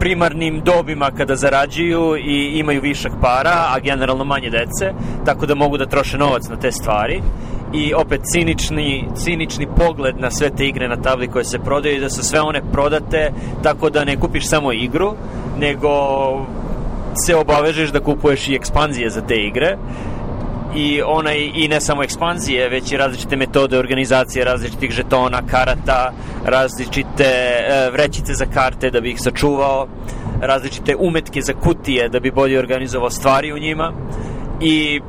primarnim 0.00 0.60
dobima 0.64 1.10
kada 1.10 1.36
zarađuju 1.36 2.16
i 2.16 2.58
imaju 2.58 2.80
višak 2.80 3.12
para, 3.20 3.54
a 3.74 3.78
generalno 3.78 4.24
manje 4.24 4.50
dece, 4.50 4.92
tako 5.24 5.46
da 5.46 5.54
mogu 5.54 5.76
da 5.76 5.86
troše 5.86 6.18
novac 6.18 6.48
na 6.48 6.56
te 6.56 6.72
stvari 6.72 7.22
i 7.72 7.94
opet 7.94 8.20
cinični, 8.32 9.08
cinični 9.14 9.66
pogled 9.76 10.20
na 10.20 10.30
sve 10.30 10.50
te 10.50 10.66
igre 10.66 10.88
na 10.88 10.96
tabli 10.96 11.28
koje 11.28 11.44
se 11.44 11.58
prodaju 11.58 11.96
i 11.96 12.00
da 12.00 12.10
su 12.10 12.22
sve 12.22 12.40
one 12.40 12.62
prodate 12.72 13.32
tako 13.62 13.90
da 13.90 14.04
ne 14.04 14.16
kupiš 14.16 14.48
samo 14.48 14.72
igru, 14.72 15.14
nego 15.58 15.90
se 17.26 17.36
obavežeš 17.36 17.90
da 17.90 18.00
kupuješ 18.00 18.48
i 18.48 18.54
ekspanzije 18.54 19.10
za 19.10 19.20
te 19.20 19.36
igre. 19.36 19.76
I 20.74 21.02
onaj 21.02 21.50
i 21.54 21.68
ne 21.68 21.80
samo 21.80 22.02
ekspanzije, 22.02 22.68
već 22.68 22.92
i 22.92 22.96
različite 22.96 23.36
metode 23.36 23.78
organizacije 23.78 24.44
različitih 24.44 24.90
žetona, 24.90 25.42
karata, 25.50 26.12
različite 26.44 27.24
e, 27.24 27.90
vrećice 27.92 28.34
za 28.34 28.46
karte 28.46 28.90
da 28.90 29.00
bi 29.00 29.10
ih 29.10 29.20
sačuvao, 29.20 29.88
različite 30.40 30.96
umetke 30.98 31.42
za 31.42 31.52
kutije 31.52 32.08
da 32.08 32.20
bi 32.20 32.30
bolje 32.30 32.58
organizovao 32.58 33.10
stvari 33.10 33.52
u 33.52 33.58
njima. 33.58 33.92
I 34.60 35.00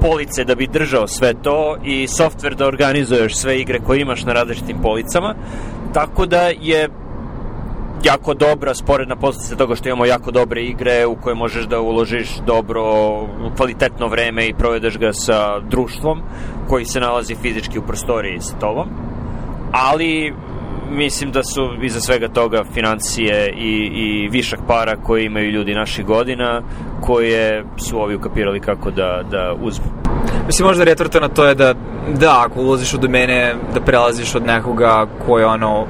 police 0.00 0.44
da 0.44 0.54
bi 0.54 0.66
držao 0.66 1.06
sve 1.06 1.34
to 1.42 1.76
i 1.84 2.06
softver 2.06 2.54
da 2.54 2.66
organizuješ 2.66 3.36
sve 3.36 3.60
igre 3.60 3.80
koje 3.86 4.00
imaš 4.00 4.24
na 4.24 4.32
različitim 4.32 4.76
policama. 4.82 5.34
Tako 5.92 6.26
da 6.26 6.40
je 6.60 6.88
jako 8.04 8.34
dobra 8.34 8.74
sporedna 8.74 9.16
posljedica 9.16 9.56
toga 9.56 9.74
što 9.74 9.88
imamo 9.88 10.04
jako 10.04 10.30
dobre 10.30 10.62
igre 10.62 11.06
u 11.06 11.16
koje 11.16 11.34
možeš 11.34 11.64
da 11.64 11.80
uložiš 11.80 12.28
dobro, 12.46 12.82
kvalitetno 13.56 14.06
vreme 14.08 14.46
i 14.46 14.54
provedeš 14.54 14.98
ga 14.98 15.12
sa 15.12 15.60
društvom 15.60 16.22
koji 16.68 16.84
se 16.84 17.00
nalazi 17.00 17.34
fizički 17.34 17.78
u 17.78 17.82
prostoriji 17.82 18.40
sa 18.40 18.58
tobom. 18.58 18.88
ali 19.72 20.34
mislim 20.90 21.32
da 21.32 21.42
su 21.42 21.70
iza 21.82 22.00
svega 22.00 22.28
toga 22.28 22.64
financije 22.74 23.52
i, 23.56 23.90
i 23.94 24.28
višak 24.28 24.60
para 24.66 24.96
koje 24.96 25.24
imaju 25.24 25.50
ljudi 25.50 25.74
naših 25.74 26.06
godina 26.06 26.62
koje 27.00 27.64
su 27.76 28.00
ovi 28.00 28.14
ukapirali 28.14 28.60
kako 28.60 28.90
da, 28.90 29.22
da 29.30 29.54
uzmu. 29.60 29.86
Mislim, 30.46 30.66
možda 30.66 30.84
retvrta 30.84 31.20
na 31.20 31.28
to 31.28 31.44
je 31.44 31.54
da, 31.54 31.74
da, 32.20 32.44
ako 32.46 32.60
ulaziš 32.60 32.94
u 32.94 32.98
domene, 32.98 33.54
da 33.74 33.80
prelaziš 33.80 34.34
od 34.34 34.46
nekoga 34.46 35.06
ko 35.26 35.38
je 35.38 35.46
ono, 35.46 35.86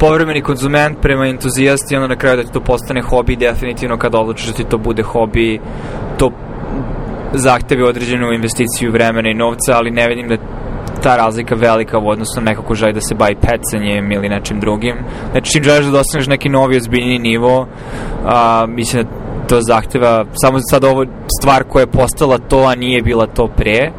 povremeni 0.00 0.42
konzument 0.42 0.98
prema 1.02 1.26
entuzijasti 1.26 1.94
i 1.94 1.96
onda 1.96 2.08
na 2.08 2.16
kraju 2.16 2.36
da 2.36 2.42
ti 2.42 2.52
to 2.52 2.60
postane 2.60 3.02
hobi 3.02 3.36
definitivno 3.36 3.98
kada 3.98 4.18
odlučiš 4.18 4.46
da 4.46 4.52
ti 4.52 4.64
to 4.64 4.78
bude 4.78 5.02
hobi 5.02 5.60
to 6.18 6.30
zahtevi 7.32 7.82
određenu 7.82 8.32
investiciju 8.32 8.92
vremena 8.92 9.30
i 9.30 9.34
novca 9.34 9.76
ali 9.76 9.90
ne 9.90 10.08
vidim 10.08 10.28
da 10.28 10.36
ta 11.02 11.16
razlika 11.16 11.54
velika 11.54 11.98
u 11.98 12.08
odnosu 12.08 12.40
na 12.40 12.44
neko 12.44 12.62
ko 12.62 12.74
želi 12.74 12.92
da 12.92 13.00
se 13.00 13.14
bavi 13.14 13.34
pecanjem 13.34 14.12
ili 14.12 14.28
nečim 14.28 14.60
drugim. 14.60 14.96
Znači, 15.30 15.52
čim 15.52 15.62
želiš 15.62 15.84
da 15.86 15.92
dostaneš 15.92 16.26
neki 16.26 16.48
novi, 16.48 16.76
ozbiljni 16.76 17.18
nivo, 17.18 17.66
a, 18.26 18.66
mislim 18.68 19.02
da 19.02 19.10
to 19.46 19.60
zahteva, 19.60 20.24
samo 20.42 20.58
sad 20.70 20.84
ovo 20.84 21.04
stvar 21.40 21.64
koja 21.64 21.80
je 21.80 21.86
postala 21.86 22.38
to, 22.38 22.58
a 22.58 22.74
nije 22.74 23.02
bila 23.02 23.26
to 23.26 23.48
pre, 23.56 23.90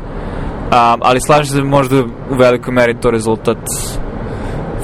a, 0.72 0.98
ali 1.02 1.22
slažem 1.22 1.46
se 1.46 1.58
da 1.58 1.64
možda 1.64 2.04
u 2.32 2.36
velikoj 2.36 2.74
meri 2.74 2.96
to 3.02 3.12
rezultat 3.12 3.58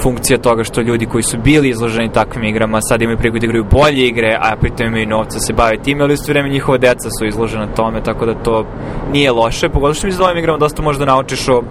funkcija 0.04 0.38
toga 0.38 0.64
što 0.64 0.82
ljudi 0.82 1.06
koji 1.06 1.24
su 1.24 1.38
bili 1.38 1.70
izloženi 1.70 2.12
takvim 2.12 2.44
igrama 2.44 2.82
sad 2.82 3.02
imaju 3.02 3.18
priliku 3.18 3.40
da 3.40 3.46
igraju 3.46 3.66
bolje 3.72 4.08
igre, 4.08 4.38
a 4.42 4.56
pritom 4.56 4.88
imaju 4.88 5.08
novca 5.08 5.34
da 5.34 5.40
se 5.40 5.54
bave 5.54 5.78
time, 5.84 6.04
ali 6.04 6.14
u 6.14 6.18
vreme 6.28 6.50
njihova 6.50 6.78
deca 6.78 7.10
su 7.20 7.26
izložena 7.26 7.68
tome, 7.68 8.04
tako 8.04 8.26
da 8.26 8.34
to 8.34 8.66
nije 9.12 9.32
loše. 9.32 9.70
Pogotovo 9.70 9.94
što 9.94 10.08
mi 10.08 10.14
za 10.14 10.24
ovim 10.24 10.38
igrama 10.38 10.58
dosta 10.58 10.82
možda 10.82 11.06
naučiš 11.06 11.50
o 11.50 11.64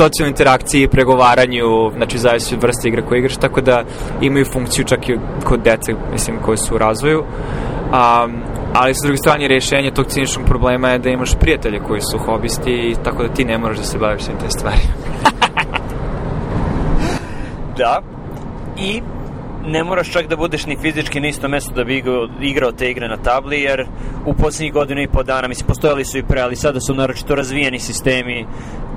socijalnoj 0.00 0.30
interakciji, 0.30 0.88
pregovaranju, 0.88 1.90
znači 1.96 2.18
zavisi 2.18 2.54
od 2.54 2.62
vrste 2.62 2.88
igre 2.88 3.02
koje 3.02 3.18
igraš, 3.18 3.36
tako 3.36 3.60
da 3.60 3.84
imaju 4.20 4.44
funkciju 4.52 4.84
čak 4.84 5.08
i 5.08 5.18
kod 5.44 5.60
dece, 5.60 5.94
mislim, 6.12 6.36
koje 6.44 6.56
su 6.56 6.74
u 6.74 6.78
razvoju. 6.78 7.18
Um, 7.18 8.42
ali 8.74 8.94
sa 8.94 9.06
druge 9.06 9.16
strane 9.16 9.48
rješenje 9.48 9.90
tog 9.90 10.06
ciničnog 10.06 10.46
problema 10.46 10.88
je 10.88 10.98
da 10.98 11.10
imaš 11.10 11.34
prijatelje 11.40 11.78
koji 11.80 12.00
su 12.00 12.18
hobisti 12.18 12.94
tako 13.04 13.22
da 13.22 13.28
ti 13.28 13.44
ne 13.44 13.58
moraš 13.58 13.76
da 13.76 13.84
se 13.84 13.98
baviš 13.98 14.22
svim 14.22 14.38
te 14.38 14.50
stvari. 14.50 14.80
Da. 17.78 18.02
I 18.78 19.02
ne 19.66 19.84
moraš 19.84 20.12
čak 20.12 20.26
da 20.28 20.36
budeš 20.36 20.66
ni 20.66 20.76
fizički 20.76 21.20
na 21.20 21.28
isto 21.28 21.48
mesto 21.48 21.74
da 21.74 21.84
bi 21.84 21.96
igrao, 21.96 22.28
igrao 22.40 22.72
te 22.72 22.90
igre 22.90 23.08
na 23.08 23.16
tabli, 23.16 23.60
jer 23.60 23.86
u 24.26 24.34
posljednjih 24.34 24.72
godinu 24.72 25.00
i 25.02 25.08
po 25.08 25.22
dana, 25.22 25.48
mislim, 25.48 25.66
postojali 25.66 26.04
su 26.04 26.18
i 26.18 26.22
pre, 26.22 26.40
ali 26.40 26.56
sada 26.56 26.80
su 26.80 26.94
naročito 26.94 27.34
razvijeni 27.34 27.78
sistemi 27.78 28.46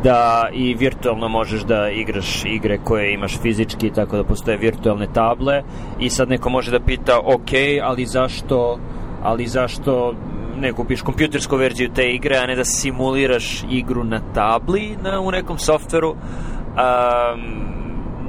da 0.04 0.50
i 0.54 0.74
virtualno 0.74 1.28
možeš 1.28 1.62
da 1.62 1.90
igraš 1.90 2.46
igre 2.46 2.78
koje 2.84 3.14
imaš 3.14 3.40
fizički, 3.42 3.90
tako 3.90 4.18
da 4.18 4.24
postoje 4.24 4.58
virtualne 4.58 5.08
table 5.14 5.64
i 6.00 6.10
sad 6.10 6.30
neko 6.30 6.50
može 6.50 6.72
da 6.72 6.80
pita, 6.80 7.20
ok, 7.20 7.52
ali 7.84 8.06
zašto, 8.06 8.80
ali 9.24 9.48
zašto 9.48 10.16
ne 10.60 10.74
kupiš 10.74 11.02
kompjutersku 11.02 11.56
verziju 11.56 11.90
te 11.96 12.12
igre, 12.12 12.38
a 12.38 12.48
ne 12.48 12.56
da 12.56 12.66
simuliraš 12.66 13.64
igru 13.72 14.04
na 14.04 14.22
tabli 14.34 14.98
na, 15.04 15.20
u 15.20 15.32
nekom 15.32 15.58
softveru. 15.58 16.10
Um, 16.12 17.81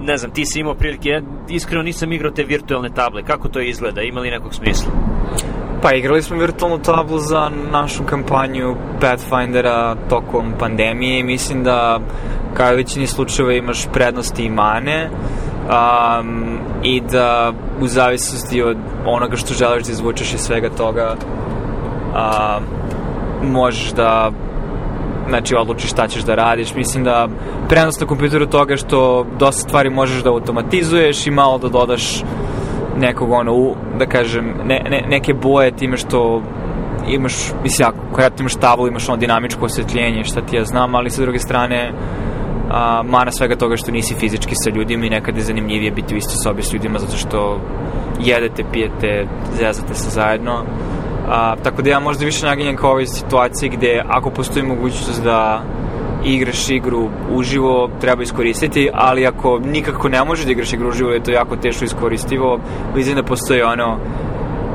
ne 0.03 0.17
znam, 0.17 0.31
ti 0.31 0.47
si 0.47 0.61
imao 0.61 0.75
prilike, 0.75 1.09
ja 1.09 1.21
iskreno 1.49 1.83
nisam 1.83 2.13
igrao 2.13 2.33
te 2.33 2.45
virtualne 2.45 2.91
table, 2.95 3.23
kako 3.23 3.49
to 3.49 3.61
izgleda, 3.61 4.03
ima 4.03 4.21
li 4.21 4.31
nekog 4.31 4.55
smisla? 4.55 4.93
Pa 5.83 5.93
igrali 5.95 6.23
smo 6.23 6.37
virtualnu 6.37 6.79
tablu 6.79 7.19
za 7.19 7.51
našu 7.73 8.05
kampanju 8.05 8.77
Pathfindera 9.01 9.97
tokom 10.09 10.53
pandemije 10.59 11.21
i 11.21 11.25
mislim 11.25 11.65
da 11.65 12.01
kao 12.55 12.73
u 12.73 12.77
većini 12.77 13.07
slučajeva 13.07 13.53
imaš 13.53 13.87
prednosti 13.93 14.45
i 14.45 14.51
mane 14.51 15.11
um, 15.11 16.59
i 16.83 17.01
da 17.01 17.53
u 17.81 17.87
zavisnosti 17.87 18.63
od 18.63 18.77
onoga 19.07 19.37
što 19.37 19.55
želiš 19.55 19.85
da 19.85 19.93
izvučeš 19.93 20.35
iz 20.35 20.41
svega 20.41 20.71
toga 20.71 21.15
um, 21.15 22.65
možeš 23.53 23.93
da 23.93 24.31
znači 25.29 25.55
odlučiš 25.57 25.91
šta 25.91 26.09
ćeš 26.09 26.23
da 26.23 26.35
radiš. 26.35 26.75
Mislim 26.75 27.05
da 27.05 27.29
prenos 27.69 28.01
na 28.01 28.07
kompjuteru 28.07 28.47
toga 28.47 28.77
što 28.77 29.27
dosta 29.39 29.69
stvari 29.69 29.91
možeš 29.91 30.23
da 30.23 30.31
automatizuješ 30.31 31.27
i 31.27 31.31
malo 31.31 31.59
da 31.59 31.69
dodaš 31.69 32.23
nekog 32.97 33.31
ono, 33.31 33.55
u, 33.55 33.75
da 33.99 34.07
kažem, 34.07 34.55
ne, 34.65 34.83
ne, 34.91 35.05
neke 35.09 35.35
boje 35.35 35.77
time 35.77 35.97
što 35.97 36.43
imaš, 37.09 37.35
mislim, 37.63 37.89
ako 37.89 38.17
kada 38.17 38.35
imaš 38.41 38.55
tablu, 38.55 38.89
imaš 38.89 39.09
ono 39.09 39.17
dinamičko 39.17 39.65
osvetljenje, 39.65 40.25
šta 40.25 40.41
ti 40.41 40.57
ja 40.57 40.65
znam, 40.65 40.95
ali 40.95 41.11
sa 41.11 41.23
druge 41.23 41.39
strane, 41.39 41.93
a, 42.71 43.03
mana 43.03 43.31
svega 43.31 43.57
toga 43.57 43.77
što 43.77 43.93
nisi 43.93 44.15
fizički 44.15 44.55
sa 44.55 44.71
ljudima 44.71 45.07
i 45.07 45.11
nekada 45.11 45.39
je 45.39 45.45
zanimljivije 45.45 45.91
biti 45.91 46.15
u 46.15 46.19
istoj 46.19 46.37
sobi 46.45 46.63
s 46.63 46.73
ljudima 46.73 46.99
zato 46.99 47.17
što 47.17 47.61
jedete, 48.21 48.65
pijete, 48.73 49.27
zezate 49.59 49.95
se 49.95 50.11
zajedno 50.11 50.65
A, 51.33 51.57
tako 51.63 51.83
da 51.83 51.91
ja 51.91 52.01
možda 52.01 52.25
više 52.25 52.47
naginjam 52.47 52.77
kao 52.77 52.91
ovoj 52.91 53.07
situaciji 53.07 53.69
gde 53.69 54.03
ako 54.09 54.31
postoji 54.31 54.67
mogućnost 54.67 55.23
da 55.25 55.63
igraš 56.25 56.71
igru 56.71 57.09
uživo, 57.35 57.91
treba 58.01 58.23
iskoristiti, 58.23 58.91
ali 58.93 59.27
ako 59.27 59.59
nikako 59.59 60.09
ne 60.09 60.25
možeš 60.25 60.45
da 60.45 60.53
igraš 60.53 60.73
igru 60.73 60.89
uživo, 60.89 61.11
je 61.11 61.23
to 61.23 61.31
jako 61.31 61.57
teško 61.57 61.85
iskoristivo, 61.85 62.61
vidim 62.95 63.15
da 63.15 63.23
postoji 63.23 63.63
ono 63.63 63.99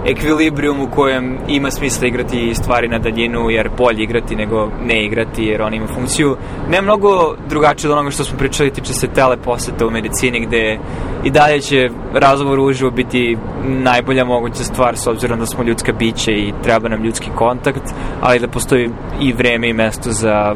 ekvilibrijum 0.08 0.82
u 0.82 0.88
kojem 0.88 1.38
ima 1.48 1.72
smisla 1.72 2.08
igrati 2.08 2.54
stvari 2.56 2.88
na 2.88 3.00
daljinu, 3.00 3.50
jer 3.50 3.70
bolje 3.78 4.04
igrati 4.04 4.36
nego 4.36 4.70
ne 4.86 5.06
igrati, 5.06 5.44
jer 5.44 5.62
on 5.62 5.74
ima 5.74 5.88
funkciju. 5.88 6.38
Ne 6.70 6.82
mnogo 6.82 7.36
drugačije 7.50 7.92
od 7.92 7.98
onoga 7.98 8.12
što 8.12 8.24
smo 8.24 8.38
pričali, 8.38 8.74
tiče 8.74 8.94
se 8.94 9.08
teleposeta 9.08 9.88
u 9.88 9.92
medicini, 9.92 10.46
gde 10.46 10.80
i 11.24 11.32
dalje 11.32 11.62
će 11.62 11.90
razgovor 12.14 12.60
uživo 12.60 12.92
biti 12.92 13.38
najbolja 13.64 14.26
moguća 14.26 14.64
stvar, 14.64 14.98
s 14.98 15.08
obzirom 15.08 15.40
da 15.40 15.46
smo 15.46 15.64
ljudska 15.64 15.94
bića 15.94 16.32
i 16.32 16.54
treba 16.64 16.90
nam 16.90 17.04
ljudski 17.04 17.30
kontakt, 17.36 17.94
ali 18.22 18.40
da 18.40 18.48
postoji 18.48 18.90
i 19.22 19.34
vreme 19.34 19.70
i 19.70 19.74
mesto 19.74 20.12
za 20.12 20.56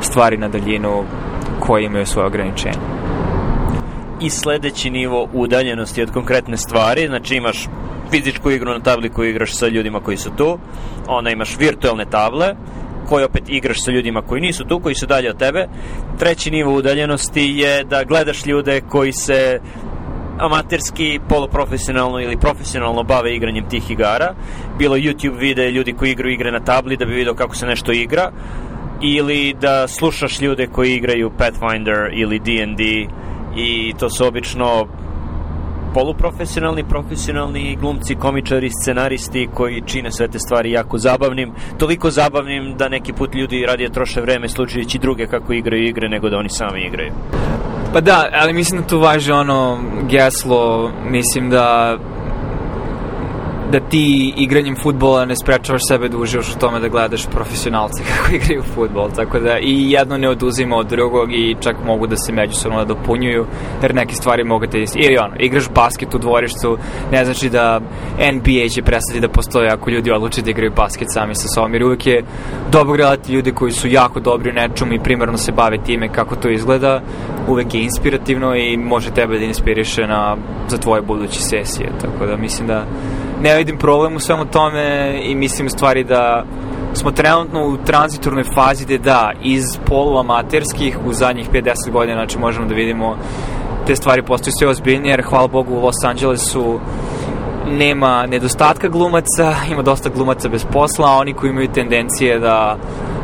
stvari 0.00 0.36
na 0.36 0.48
daljinu 0.48 1.04
koje 1.60 1.84
imaju 1.84 2.06
svoje 2.06 2.26
ograničenje 2.26 3.00
i 4.20 4.30
sledeći 4.30 4.90
nivo 4.90 5.28
udaljenosti 5.32 6.02
od 6.02 6.10
konkretne 6.10 6.56
stvari, 6.56 7.06
znači 7.06 7.34
imaš 7.34 7.68
fizičku 8.10 8.50
igru 8.50 8.72
na 8.72 8.80
tabli 8.80 9.08
koju 9.08 9.30
igraš 9.30 9.54
sa 9.54 9.68
ljudima 9.68 10.00
koji 10.00 10.16
su 10.16 10.30
tu, 10.36 10.58
onda 11.06 11.30
imaš 11.30 11.56
virtualne 11.58 12.04
table, 12.04 12.54
koje 13.08 13.24
opet 13.24 13.42
igraš 13.48 13.84
sa 13.84 13.90
ljudima 13.90 14.22
koji 14.22 14.40
nisu 14.40 14.64
tu, 14.64 14.80
koji 14.80 14.94
su 14.94 15.06
dalje 15.06 15.30
od 15.30 15.38
tebe. 15.38 15.66
Treći 16.18 16.50
nivo 16.50 16.74
udaljenosti 16.74 17.42
je 17.56 17.84
da 17.84 18.04
gledaš 18.04 18.46
ljude 18.46 18.80
koji 18.80 19.12
se 19.12 19.60
amaterski, 20.38 21.20
poluprofesionalno 21.28 22.20
ili 22.20 22.36
profesionalno 22.36 23.02
bave 23.02 23.34
igranjem 23.34 23.68
tih 23.68 23.90
igara. 23.90 24.34
Bilo 24.78 24.96
YouTube 24.96 25.38
vide 25.38 25.70
ljudi 25.70 25.92
koji 25.92 26.10
igraju 26.10 26.34
igre 26.34 26.52
na 26.52 26.60
tabli 26.60 26.96
da 26.96 27.04
bi 27.04 27.14
vidio 27.14 27.34
kako 27.34 27.56
se 27.56 27.66
nešto 27.66 27.92
igra 27.92 28.32
ili 29.02 29.54
da 29.60 29.88
slušaš 29.88 30.40
ljude 30.40 30.66
koji 30.66 30.94
igraju 30.94 31.30
Pathfinder 31.38 32.10
ili 32.12 32.38
D&D 32.38 33.06
i 33.56 33.94
to 33.98 34.10
su 34.10 34.26
obično 34.26 34.86
poluprofesionalni, 35.94 36.84
profesionalni 36.84 37.76
glumci, 37.80 38.14
komičari, 38.14 38.70
scenaristi 38.82 39.48
koji 39.54 39.82
čine 39.86 40.12
sve 40.12 40.28
te 40.28 40.38
stvari 40.38 40.70
jako 40.70 40.98
zabavnim. 40.98 41.52
Toliko 41.78 42.10
zabavnim 42.10 42.74
da 42.78 42.88
neki 42.88 43.12
put 43.12 43.34
ljudi 43.34 43.64
radije 43.66 43.92
troše 43.92 44.20
vreme 44.20 44.48
slučajući 44.48 44.98
druge 44.98 45.26
kako 45.26 45.52
igraju 45.52 45.86
igre 45.86 46.08
nego 46.08 46.28
da 46.28 46.36
oni 46.36 46.48
sami 46.48 46.80
igraju. 46.80 47.12
Pa 47.92 48.00
da, 48.00 48.28
ali 48.32 48.52
mislim 48.52 48.80
da 48.80 48.86
tu 48.86 48.98
važi 48.98 49.32
ono 49.32 49.78
geslo, 50.08 50.90
mislim 51.10 51.50
da 51.50 51.96
da 53.72 53.80
ti 53.80 54.34
igranjem 54.36 54.76
futbola 54.76 55.24
ne 55.24 55.36
sprečavaš 55.36 55.82
sebe 55.88 56.08
da 56.08 56.16
uživaš 56.16 56.54
u 56.54 56.58
tome 56.58 56.80
da 56.80 56.88
gledaš 56.88 57.26
profesionalce 57.26 58.02
kako 58.10 58.34
igraju 58.34 58.62
futbol, 58.74 59.10
tako 59.16 59.38
da 59.38 59.58
i 59.58 59.90
jedno 59.90 60.18
ne 60.18 60.28
oduzima 60.28 60.76
od 60.76 60.86
drugog 60.86 61.32
i 61.32 61.56
čak 61.60 61.76
mogu 61.86 62.06
da 62.06 62.16
se 62.16 62.32
međusobno 62.32 62.84
dopunjuju, 62.84 63.46
jer 63.82 63.94
neke 63.94 64.14
stvari 64.14 64.44
mogu 64.44 64.66
te 64.66 64.82
isti. 64.82 64.98
Ili 64.98 65.16
ono, 65.18 65.34
igraš 65.38 65.68
basket 65.74 66.14
u 66.14 66.18
dvorištu, 66.18 66.78
ne 67.12 67.24
znači 67.24 67.50
da 67.50 67.80
NBA 68.32 68.68
će 68.74 68.82
prestati 68.82 69.20
da 69.20 69.28
postoje 69.28 69.70
ako 69.70 69.90
ljudi 69.90 70.10
odluče 70.10 70.42
da 70.42 70.50
igraju 70.50 70.72
basket 70.76 71.08
sami 71.10 71.34
sa 71.34 71.48
sobom, 71.54 71.72
jer 71.72 71.84
uvek 71.84 72.06
je 72.06 72.24
dobro 72.72 72.96
gledati 72.96 73.32
ljude 73.32 73.52
koji 73.52 73.72
su 73.72 73.88
jako 73.88 74.20
dobri 74.20 74.50
u 74.50 74.52
nečemu 74.52 74.92
i 74.92 75.02
primarno 75.02 75.38
se 75.38 75.52
bave 75.52 75.78
time 75.84 76.08
kako 76.08 76.36
to 76.36 76.48
izgleda, 76.48 77.02
uvek 77.48 77.74
je 77.74 77.82
inspirativno 77.82 78.56
i 78.56 78.76
može 78.76 79.10
tebe 79.10 79.38
da 79.38 79.44
inspiriše 79.44 80.06
na, 80.06 80.36
za 80.68 80.78
tvoje 80.78 81.02
buduće 81.02 81.40
sesije, 81.40 81.88
tako 82.00 82.26
da 82.26 82.36
mislim 82.36 82.68
da 82.68 82.84
ne 83.42 83.56
vidim 83.56 83.78
problem 83.78 84.16
u 84.16 84.20
svemu 84.20 84.44
tome 84.44 85.14
i 85.22 85.34
mislim 85.34 85.68
stvari 85.68 86.04
da 86.04 86.44
smo 86.94 87.10
trenutno 87.10 87.66
u 87.66 87.76
tranzitornoj 87.76 88.44
fazi 88.54 88.84
gde 88.84 88.98
da, 88.98 89.32
iz 89.42 89.64
poluamaterskih 89.86 90.98
u 91.06 91.12
zadnjih 91.12 91.50
50 91.52 91.90
godina, 91.92 92.14
znači 92.14 92.38
možemo 92.38 92.66
da 92.66 92.74
vidimo 92.74 93.16
te 93.86 93.96
stvari 93.96 94.22
postaju 94.22 94.54
sve 94.58 94.68
ozbiljnije, 94.68 95.12
jer 95.12 95.22
hvala 95.22 95.48
Bogu 95.48 95.74
u 95.74 95.80
Los 95.80 96.04
Angelesu 96.04 96.80
nema 97.66 98.26
nedostatka 98.26 98.88
glumaca, 98.88 99.54
ima 99.72 99.82
dosta 99.82 100.08
glumaca 100.08 100.48
bez 100.48 100.64
posla, 100.72 101.08
a 101.08 101.16
oni 101.16 101.34
koji 101.34 101.50
imaju 101.50 101.68
tendencije 101.68 102.38
da 102.38 102.76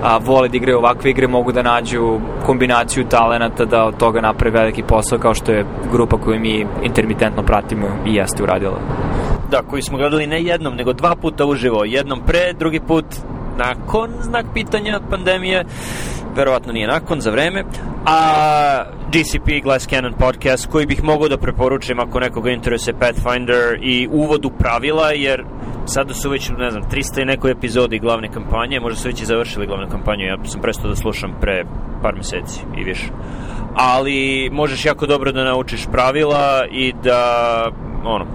a, 0.02 0.18
vole 0.18 0.48
da 0.48 0.56
igraju 0.56 0.78
ovakve 0.78 1.10
igre 1.10 1.26
mogu 1.26 1.52
da 1.52 1.62
nađu 1.62 2.20
kombinaciju 2.46 3.04
talenata 3.08 3.64
da 3.64 3.84
od 3.84 3.96
toga 3.96 4.20
naprave 4.20 4.58
veliki 4.58 4.82
posao 4.82 5.18
kao 5.18 5.34
što 5.34 5.52
je 5.52 5.66
grupa 5.92 6.16
koju 6.16 6.40
mi 6.40 6.66
intermitentno 6.82 7.42
pratimo 7.42 7.86
i 8.06 8.14
jeste 8.14 8.42
uradila. 8.42 8.78
Da, 9.50 9.62
koji 9.62 9.82
smo 9.82 9.98
gledali 9.98 10.26
ne 10.26 10.42
jednom, 10.42 10.74
nego 10.74 10.92
dva 10.92 11.16
puta 11.16 11.46
uživo. 11.46 11.84
Jednom 11.84 12.22
pre, 12.26 12.52
drugi 12.58 12.80
put 12.80 13.04
nakon 13.58 14.10
znak 14.20 14.46
pitanja 14.54 15.00
pandemije, 15.10 15.64
verovatno 16.36 16.72
nije 16.72 16.88
nakon, 16.88 17.20
za 17.20 17.30
vreme, 17.30 17.64
a 18.06 18.84
GCP 19.12 19.62
Glass 19.62 19.88
Cannon 19.88 20.12
podcast 20.12 20.66
koji 20.70 20.86
bih 20.86 21.04
mogao 21.04 21.28
da 21.28 21.36
preporučim 21.38 22.00
ako 22.00 22.20
nekoga 22.20 22.50
interesuje 22.50 22.94
Pathfinder 22.98 23.78
i 23.82 24.08
uvod 24.12 24.44
u 24.44 24.50
pravila, 24.50 25.10
jer 25.10 25.44
sada 25.86 26.14
su 26.14 26.30
već, 26.30 26.50
ne 26.58 26.70
znam, 26.70 26.82
300 26.82 27.22
i 27.22 27.24
nekoj 27.24 27.50
epizodi 27.50 27.98
glavne 27.98 28.32
kampanje, 28.32 28.80
možda 28.80 29.00
su 29.00 29.08
već 29.08 29.22
i 29.22 29.26
završili 29.26 29.66
glavnu 29.66 29.88
kampanju, 29.90 30.24
ja 30.24 30.36
sam 30.44 30.60
prestao 30.60 30.90
da 30.90 30.96
slušam 30.96 31.36
pre 31.40 31.64
par 32.02 32.14
meseci 32.14 32.60
i 32.78 32.84
više. 32.84 33.08
Ali 33.74 34.50
možeš 34.52 34.84
jako 34.84 35.06
dobro 35.06 35.32
da 35.32 35.44
naučiš 35.44 35.86
pravila 35.92 36.66
i 36.70 36.92
da, 37.04 37.70
ono, 38.04 38.26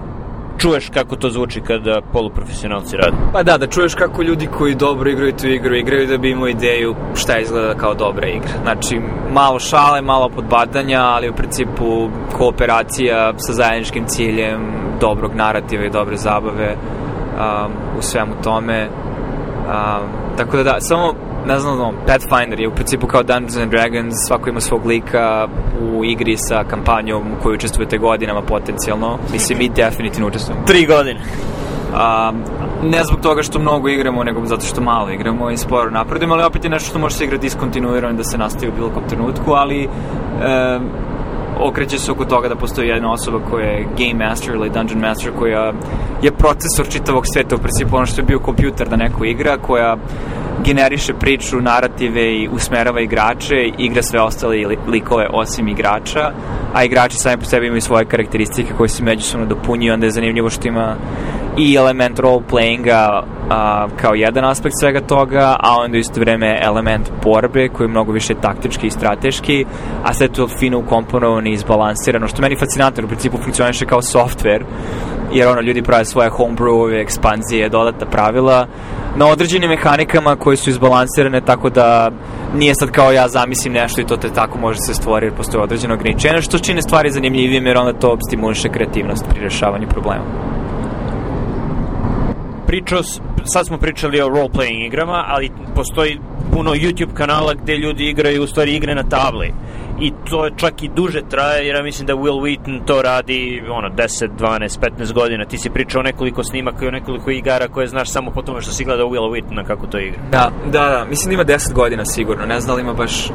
čuješ 0.62 0.88
kako 0.88 1.16
to 1.16 1.30
zvuči 1.30 1.60
kada 1.60 2.00
poluprofesionalci 2.12 2.96
rade. 2.96 3.16
Pa 3.32 3.42
da, 3.42 3.58
da 3.58 3.66
čuješ 3.66 3.94
kako 3.94 4.22
ljudi 4.22 4.46
koji 4.46 4.74
dobro 4.74 5.10
igraju 5.10 5.32
tu 5.32 5.46
igru 5.46 5.74
igraju 5.74 6.06
da 6.06 6.18
bi 6.18 6.30
imao 6.30 6.48
ideju 6.48 6.94
šta 7.14 7.38
izgleda 7.38 7.74
kao 7.74 7.94
dobra 7.94 8.28
igra. 8.28 8.52
Znači, 8.62 9.00
malo 9.32 9.58
šale, 9.58 10.02
malo 10.02 10.28
podbadanja, 10.28 11.00
ali 11.00 11.30
u 11.30 11.34
principu 11.34 12.08
kooperacija 12.32 13.32
sa 13.36 13.52
zajedničkim 13.52 14.04
ciljem, 14.06 14.60
dobrog 15.00 15.34
narativa 15.34 15.84
i 15.84 15.90
dobre 15.90 16.16
zabave 16.16 16.74
um, 16.76 17.72
u 17.98 18.02
svemu 18.02 18.32
tome. 18.44 18.88
Um, 18.88 20.08
tako 20.36 20.56
da 20.56 20.62
da, 20.62 20.80
samo 20.80 21.14
ne 21.46 21.58
znam, 21.58 21.78
no, 21.78 21.92
Pathfinder 22.06 22.60
je 22.60 22.68
u 22.68 22.74
principu 22.74 23.06
kao 23.06 23.22
Dungeons 23.22 23.56
and 23.56 23.70
Dragons, 23.70 24.14
svako 24.26 24.50
ima 24.50 24.60
svog 24.60 24.86
lika 24.86 25.48
u 25.82 26.04
igri 26.04 26.36
sa 26.36 26.64
kampanjom 26.64 27.22
u 27.22 27.42
kojoj 27.42 27.54
učestvujete 27.54 27.98
godinama 27.98 28.42
potencijalno. 28.42 29.18
Mislim, 29.32 29.58
mi 29.58 29.68
definitivno 29.68 30.28
učestvujemo. 30.28 30.66
Tri 30.66 30.86
godine. 30.86 31.20
Um, 31.92 32.42
ne 32.90 33.04
zbog 33.04 33.20
toga 33.20 33.42
što 33.42 33.58
mnogo 33.58 33.88
igramo, 33.88 34.24
nego 34.24 34.46
zato 34.46 34.66
što 34.66 34.80
malo 34.80 35.10
igramo 35.10 35.50
i 35.50 35.56
sporo 35.56 35.90
napredujemo, 35.90 36.34
ali 36.34 36.44
opet 36.44 36.64
je 36.64 36.70
nešto 36.70 36.88
što 36.88 36.98
može 36.98 37.14
se 37.14 37.24
igrati 37.24 37.46
diskontinuirano 37.46 38.16
da 38.16 38.24
se 38.24 38.38
nastavi 38.38 38.68
u 38.68 38.74
bilo 38.74 38.90
kom 38.90 39.02
trenutku, 39.08 39.52
ali 39.52 39.86
um, 39.86 40.88
okreće 41.60 41.98
se 41.98 42.12
oko 42.12 42.24
toga 42.24 42.48
da 42.48 42.56
postoji 42.56 42.88
jedna 42.88 43.12
osoba 43.12 43.38
koja 43.50 43.66
je 43.66 43.88
Game 43.98 44.28
Master 44.28 44.54
ili 44.54 44.70
Dungeon 44.70 45.00
Master 45.00 45.32
koja 45.38 45.72
je 46.22 46.32
procesor 46.32 46.88
čitavog 46.90 47.24
sveta 47.32 47.54
u 47.54 47.58
principu 47.58 47.96
ono 47.96 48.06
što 48.06 48.20
je 48.20 48.24
bio 48.24 48.38
kompjuter 48.38 48.88
da 48.88 48.96
neko 48.96 49.24
igra 49.24 49.56
koja 49.56 49.96
generiše 50.64 51.14
priču, 51.14 51.60
narative 51.60 52.34
i 52.34 52.48
usmerava 52.52 53.00
igrače, 53.00 53.54
igra 53.78 54.02
sve 54.02 54.20
ostale 54.20 54.56
likove 54.88 55.26
osim 55.32 55.68
igrača, 55.68 56.32
a 56.74 56.84
igrači 56.84 57.16
sami 57.16 57.36
po 57.36 57.44
sebi 57.44 57.66
imaju 57.66 57.80
svoje 57.80 58.04
karakteristike 58.04 58.72
koje 58.76 58.88
se 58.88 59.04
međusobno 59.04 59.46
dopunjuju, 59.46 59.92
onda 59.92 60.06
je 60.06 60.10
zanimljivo 60.10 60.50
što 60.50 60.68
ima 60.68 60.96
i 61.56 61.74
element 61.74 62.18
role-playinga 62.18 63.22
a, 63.50 63.88
kao 63.96 64.14
jedan 64.14 64.44
aspekt 64.44 64.74
svega 64.80 65.00
toga, 65.00 65.56
a 65.60 65.76
onda 65.80 65.98
isto 65.98 66.20
vreme 66.20 66.58
element 66.62 67.10
borbe 67.24 67.68
koji 67.68 67.84
je 67.84 67.90
mnogo 67.90 68.12
više 68.12 68.34
taktički 68.34 68.86
i 68.86 68.90
strateški, 68.90 69.64
a 70.04 70.14
sve 70.14 70.28
to 70.28 70.48
fino 70.58 70.78
ukomponovano 70.78 71.48
i 71.48 71.52
izbalansirano, 71.52 72.28
što 72.28 72.42
meni 72.42 72.56
fascinantno, 72.56 73.04
u 73.04 73.08
principu 73.08 73.38
funkcioniše 73.44 73.86
kao 73.86 74.02
software, 74.02 74.62
jer 75.32 75.48
ono, 75.48 75.60
ljudi 75.60 75.82
prave 75.82 76.04
svoje 76.04 76.30
homebrewove, 76.30 77.02
ekspanzije, 77.02 77.68
dodatna 77.68 78.06
pravila, 78.06 78.66
na 79.16 79.26
određenim 79.26 79.70
mehanikama 79.70 80.36
koje 80.36 80.56
su 80.56 80.70
izbalansirane 80.70 81.40
tako 81.40 81.70
da 81.70 82.10
nije 82.54 82.74
sad 82.74 82.90
kao 82.90 83.12
ja 83.12 83.28
zamislim 83.28 83.72
nešto 83.72 84.00
i 84.00 84.06
to 84.06 84.16
te 84.16 84.28
tako 84.28 84.58
može 84.58 84.78
se 84.78 84.94
stvori 84.94 85.26
jer 85.26 85.34
postoje 85.34 85.62
određeno 85.62 85.94
ograničenje, 85.94 86.42
što 86.42 86.58
čine 86.58 86.82
stvari 86.82 87.10
zanimljivim 87.10 87.66
jer 87.66 87.78
onda 87.78 87.92
to 87.92 88.16
stimuliše 88.28 88.68
kreativnost 88.68 89.24
pri 89.28 89.40
rešavanju 89.40 89.88
problema 89.88 90.24
pričao, 92.72 93.02
sad 93.44 93.66
smo 93.66 93.78
pričali 93.78 94.20
o 94.20 94.28
role-playing 94.28 94.86
igrama, 94.86 95.24
ali 95.26 95.50
postoji 95.74 96.18
puno 96.52 96.70
YouTube 96.70 97.14
kanala 97.14 97.54
gde 97.54 97.76
ljudi 97.76 98.08
igraju 98.08 98.42
u 98.42 98.46
stvari 98.46 98.74
igre 98.74 98.94
na 98.94 99.02
tabli. 99.02 99.52
I 100.00 100.12
to 100.30 100.50
čak 100.56 100.82
i 100.82 100.88
duže 100.88 101.20
traje, 101.30 101.66
jer 101.66 101.76
ja 101.76 101.82
mislim 101.82 102.06
da 102.06 102.14
Will 102.14 102.40
Wheaton 102.40 102.84
to 102.86 103.02
radi 103.02 103.62
ono, 103.70 103.88
10, 103.88 104.28
12, 104.38 104.78
15 104.98 105.12
godina. 105.12 105.44
Ti 105.44 105.58
si 105.58 105.70
pričao 105.70 106.02
nekoliko 106.02 106.44
snimaka 106.44 106.86
i 106.86 106.90
nekoliko 106.90 107.30
igara 107.30 107.68
koje 107.68 107.86
znaš 107.86 108.10
samo 108.10 108.30
po 108.30 108.42
tome 108.42 108.60
što 108.60 108.72
si 108.72 108.84
gledao 108.84 109.08
Will 109.08 109.30
Wheatona 109.30 109.66
kako 109.66 109.86
to 109.86 109.98
igra. 109.98 110.20
Da, 110.30 110.50
da, 110.64 110.88
da. 110.88 111.06
Mislim 111.10 111.28
da 111.28 111.34
ima 111.34 111.58
10 111.58 111.72
godina 111.72 112.04
sigurno. 112.04 112.46
Ne 112.46 112.60
znam 112.60 112.76
da 112.76 112.82
ima 112.82 112.94
baš 112.94 113.28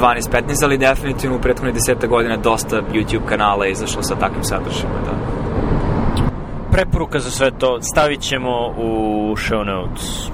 12, 0.00 0.30
15, 0.32 0.64
ali 0.64 0.78
definitivno 0.78 1.36
u 1.36 1.40
prethodnih 1.40 1.74
10 1.74 2.08
godina 2.08 2.36
dosta 2.36 2.82
YouTube 2.92 3.26
kanala 3.28 3.64
je 3.64 3.72
izašlo 3.72 4.02
sa 4.02 4.14
takvim 4.14 4.44
sadržajima, 4.44 5.00
da 5.04 5.33
preporuka 6.74 7.18
za 7.18 7.30
sve 7.30 7.50
to 7.58 7.78
stavit 7.82 8.20
ćemo 8.20 8.74
u 8.78 9.34
show 9.36 9.64
notes. 9.64 10.30